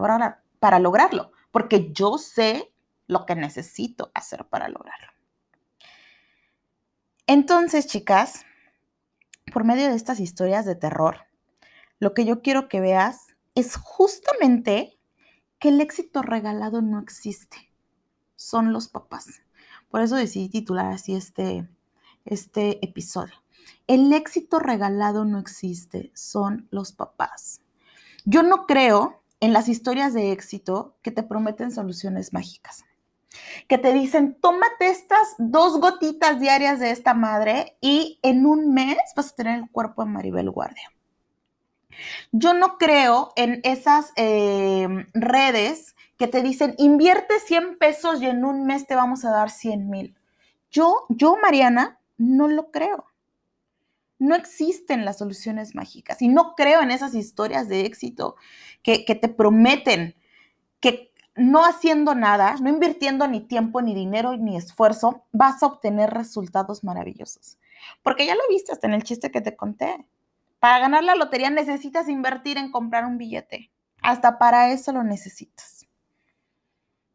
lograrlo, 0.78 1.32
porque 1.50 1.92
yo 1.92 2.18
sé 2.18 2.72
lo 3.06 3.26
que 3.26 3.34
necesito 3.34 4.10
hacer 4.14 4.46
para 4.46 4.68
lograrlo. 4.68 5.08
Entonces, 7.26 7.86
chicas, 7.86 8.44
por 9.52 9.64
medio 9.64 9.88
de 9.88 9.94
estas 9.94 10.20
historias 10.20 10.64
de 10.64 10.74
terror, 10.74 11.26
lo 11.98 12.14
que 12.14 12.24
yo 12.24 12.42
quiero 12.42 12.68
que 12.68 12.80
veas 12.80 13.34
es 13.54 13.76
justamente 13.76 14.97
que 15.58 15.70
el 15.70 15.80
éxito 15.80 16.22
regalado 16.22 16.82
no 16.82 17.00
existe, 17.00 17.72
son 18.36 18.72
los 18.72 18.88
papás. 18.88 19.42
Por 19.90 20.02
eso 20.02 20.16
decidí 20.16 20.48
titular 20.48 20.92
así 20.92 21.14
este, 21.14 21.68
este 22.24 22.84
episodio. 22.84 23.34
El 23.86 24.12
éxito 24.12 24.58
regalado 24.58 25.24
no 25.24 25.38
existe, 25.38 26.10
son 26.14 26.68
los 26.70 26.92
papás. 26.92 27.60
Yo 28.24 28.42
no 28.42 28.66
creo 28.66 29.22
en 29.40 29.52
las 29.52 29.68
historias 29.68 30.14
de 30.14 30.32
éxito 30.32 30.96
que 31.02 31.10
te 31.10 31.22
prometen 31.22 31.70
soluciones 31.70 32.32
mágicas, 32.32 32.84
que 33.68 33.78
te 33.78 33.92
dicen, 33.92 34.36
tómate 34.40 34.88
estas 34.88 35.34
dos 35.38 35.80
gotitas 35.80 36.40
diarias 36.40 36.80
de 36.80 36.90
esta 36.90 37.14
madre 37.14 37.76
y 37.80 38.18
en 38.22 38.46
un 38.46 38.74
mes 38.74 38.98
vas 39.16 39.32
a 39.32 39.36
tener 39.36 39.58
el 39.58 39.70
cuerpo 39.70 40.04
de 40.04 40.10
Maribel 40.10 40.50
Guardia. 40.50 40.90
Yo 42.32 42.54
no 42.54 42.78
creo 42.78 43.32
en 43.36 43.60
esas 43.64 44.12
em, 44.16 45.06
redes 45.14 45.96
que 46.16 46.26
te 46.26 46.42
dicen, 46.42 46.74
invierte 46.78 47.38
100 47.40 47.78
pesos 47.78 48.20
y 48.20 48.26
en 48.26 48.44
un 48.44 48.64
mes 48.66 48.86
te 48.86 48.94
vamos 48.94 49.24
a 49.24 49.30
dar 49.30 49.50
100 49.50 49.88
mil. 49.88 50.16
Yo, 50.70 51.06
yo, 51.08 51.36
Mariana, 51.40 52.00
no 52.16 52.48
lo 52.48 52.70
creo. 52.70 53.06
No 54.18 54.34
existen 54.34 55.04
las 55.04 55.18
soluciones 55.18 55.74
mágicas 55.76 56.20
y 56.20 56.28
no 56.28 56.54
creo 56.56 56.82
en 56.82 56.90
esas 56.90 57.14
historias 57.14 57.68
de 57.68 57.86
éxito 57.86 58.34
que, 58.82 59.04
que 59.04 59.14
te 59.14 59.28
prometen 59.28 60.16
que 60.80 61.12
no 61.38 61.64
haciendo 61.64 62.16
nada, 62.16 62.56
no 62.60 62.68
invirtiendo 62.68 63.28
ni 63.28 63.40
tiempo, 63.40 63.80
ni 63.80 63.94
dinero, 63.94 64.36
ni 64.36 64.56
esfuerzo, 64.56 65.24
vas 65.30 65.62
a 65.62 65.66
obtener 65.66 66.10
resultados 66.10 66.82
maravillosos. 66.82 67.58
Porque 68.02 68.26
ya 68.26 68.34
lo 68.34 68.42
viste 68.50 68.72
hasta 68.72 68.88
en 68.88 68.94
el 68.94 69.04
chiste 69.04 69.30
que 69.30 69.40
te 69.40 69.56
conté. 69.56 70.04
Para 70.60 70.80
ganar 70.80 71.04
la 71.04 71.14
lotería 71.14 71.50
necesitas 71.50 72.08
invertir 72.08 72.58
en 72.58 72.70
comprar 72.70 73.06
un 73.06 73.18
billete. 73.18 73.70
Hasta 74.02 74.38
para 74.38 74.72
eso 74.72 74.92
lo 74.92 75.04
necesitas. 75.04 75.86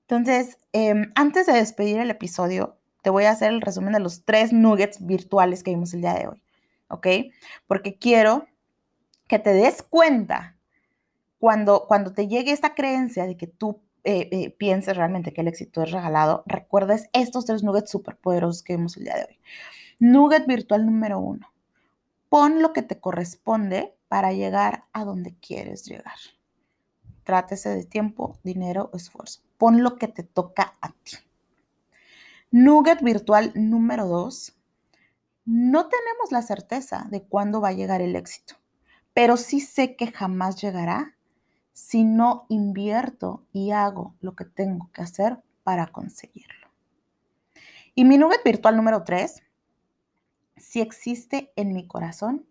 Entonces, 0.01 0.57
em, 0.71 1.11
antes 1.15 1.47
de 1.47 1.53
despedir 1.53 1.99
el 1.99 2.09
episodio, 2.09 2.77
te 3.01 3.09
voy 3.09 3.25
a 3.25 3.31
hacer 3.31 3.51
el 3.51 3.61
resumen 3.61 3.93
de 3.93 3.99
los 3.99 4.25
tres 4.25 4.53
nuggets 4.53 5.05
virtuales 5.05 5.63
que 5.63 5.71
vimos 5.71 5.93
el 5.93 6.01
día 6.01 6.13
de 6.13 6.27
hoy. 6.27 6.41
¿Ok? 6.87 7.07
Porque 7.67 7.97
quiero 7.97 8.47
que 9.27 9.39
te 9.39 9.53
des 9.53 9.81
cuenta 9.83 10.55
cuando, 11.39 11.85
cuando 11.87 12.13
te 12.13 12.27
llegue 12.27 12.51
esta 12.51 12.75
creencia 12.75 13.25
de 13.25 13.35
que 13.35 13.47
tú 13.47 13.81
eh, 14.03 14.29
eh, 14.31 14.49
pienses 14.51 14.95
realmente 14.95 15.33
que 15.33 15.41
el 15.41 15.47
éxito 15.47 15.81
es 15.81 15.91
regalado, 15.91 16.43
recuerdes 16.45 17.09
estos 17.13 17.45
tres 17.45 17.63
nuggets 17.63 17.89
súper 17.89 18.17
poderosos 18.17 18.63
que 18.63 18.75
vimos 18.75 18.97
el 18.97 19.05
día 19.05 19.15
de 19.15 19.23
hoy. 19.23 19.39
Nugget 19.99 20.45
virtual 20.45 20.85
número 20.85 21.19
uno 21.19 21.52
pon 22.33 22.63
lo 22.63 22.73
que 22.73 22.81
te 22.81 22.99
corresponde 22.99 23.95
para 24.07 24.33
llegar 24.33 24.85
a 24.91 25.05
donde 25.05 25.35
quieres 25.35 25.85
llegar. 25.85 26.17
Trátese 27.23 27.69
de 27.69 27.85
tiempo, 27.85 28.39
dinero 28.41 28.89
esfuerzo. 28.95 29.41
Pon 29.59 29.83
lo 29.83 29.97
que 29.97 30.07
te 30.07 30.23
toca 30.23 30.75
a 30.81 30.89
ti. 31.03 31.17
Nugget 32.49 33.03
virtual 33.03 33.51
número 33.53 34.07
dos. 34.07 34.57
No 35.45 35.89
tenemos 35.89 36.31
la 36.31 36.41
certeza 36.41 37.05
de 37.11 37.21
cuándo 37.21 37.61
va 37.61 37.67
a 37.67 37.73
llegar 37.73 38.01
el 38.01 38.15
éxito, 38.15 38.55
pero 39.13 39.37
sí 39.37 39.59
sé 39.59 39.95
que 39.95 40.11
jamás 40.11 40.59
llegará 40.59 41.15
si 41.71 42.03
no 42.03 42.47
invierto 42.49 43.45
y 43.51 43.69
hago 43.69 44.15
lo 44.21 44.35
que 44.35 44.45
tengo 44.45 44.89
que 44.91 45.03
hacer 45.03 45.37
para 45.61 45.85
conseguirlo. 45.85 46.67
Y 47.93 48.05
mi 48.05 48.17
nugget 48.17 48.43
virtual 48.43 48.75
número 48.75 49.03
tres 49.03 49.43
si 50.57 50.81
existe 50.81 51.51
en 51.55 51.73
mi 51.73 51.87
corazón, 51.87 52.45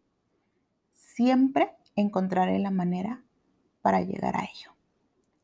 siempre 0.92 1.72
encontraré 1.96 2.58
la 2.58 2.70
manera 2.70 3.22
para 3.82 4.00
llegar 4.00 4.36
a 4.36 4.44
ello. 4.44 4.72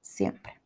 Siempre. 0.00 0.60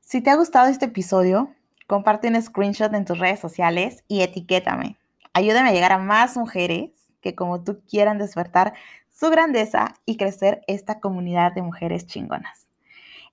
Si 0.00 0.20
te 0.20 0.30
ha 0.30 0.36
gustado 0.36 0.68
este 0.68 0.86
episodio, 0.86 1.54
comparte 1.86 2.28
un 2.28 2.40
screenshot 2.40 2.92
en 2.94 3.04
tus 3.04 3.18
redes 3.18 3.40
sociales 3.40 4.04
y 4.08 4.22
etiquétame. 4.22 4.98
Ayúdame 5.32 5.70
a 5.70 5.72
llegar 5.72 5.92
a 5.92 5.98
más 5.98 6.36
mujeres 6.36 6.90
que 7.20 7.34
como 7.34 7.62
tú 7.62 7.80
quieran 7.88 8.18
despertar 8.18 8.74
su 9.10 9.30
grandeza 9.30 9.94
y 10.04 10.16
crecer 10.16 10.62
esta 10.66 11.00
comunidad 11.00 11.54
de 11.54 11.62
mujeres 11.62 12.06
chingonas. 12.06 12.71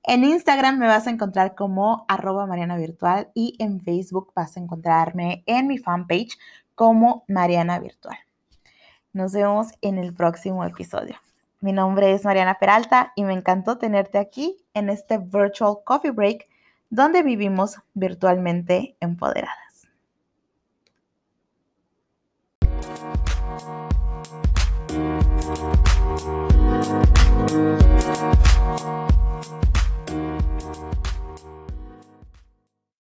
En 0.04 0.24
Instagram 0.24 0.80
me 0.80 0.88
vas 0.88 1.08
a 1.08 1.10
encontrar 1.10 1.56
como 1.56 2.06
arroba 2.08 2.46
Mariana 2.46 2.78
Virtual 2.78 3.30
y 3.34 3.56
en 3.60 3.82
Facebook 3.82 4.32
vas 4.34 4.56
a 4.56 4.60
encontrarme 4.62 5.44
en 5.46 5.68
mi 5.68 5.78
fanpage 5.78 6.38
como 6.74 7.26
Mariana 7.28 7.80
Virtual. 7.80 8.18
Nos 9.12 9.34
vemos 9.34 9.68
en 9.82 9.98
el 9.98 10.14
próximo 10.14 10.64
episodio. 10.64 11.16
Mi 11.60 11.74
nombre 11.74 12.14
es 12.14 12.24
Mariana 12.24 12.58
Peralta 12.60 13.12
y 13.16 13.24
me 13.26 13.34
encantó 13.34 13.78
tenerte 13.78 14.18
aquí 14.18 14.56
en 14.74 14.90
este 14.90 15.18
Virtual 15.18 15.80
Coffee 15.84 16.12
Break 16.12 16.48
donde 16.90 17.22
vivimos 17.22 17.76
virtualmente 17.94 18.96
empoderadas. 19.02 19.90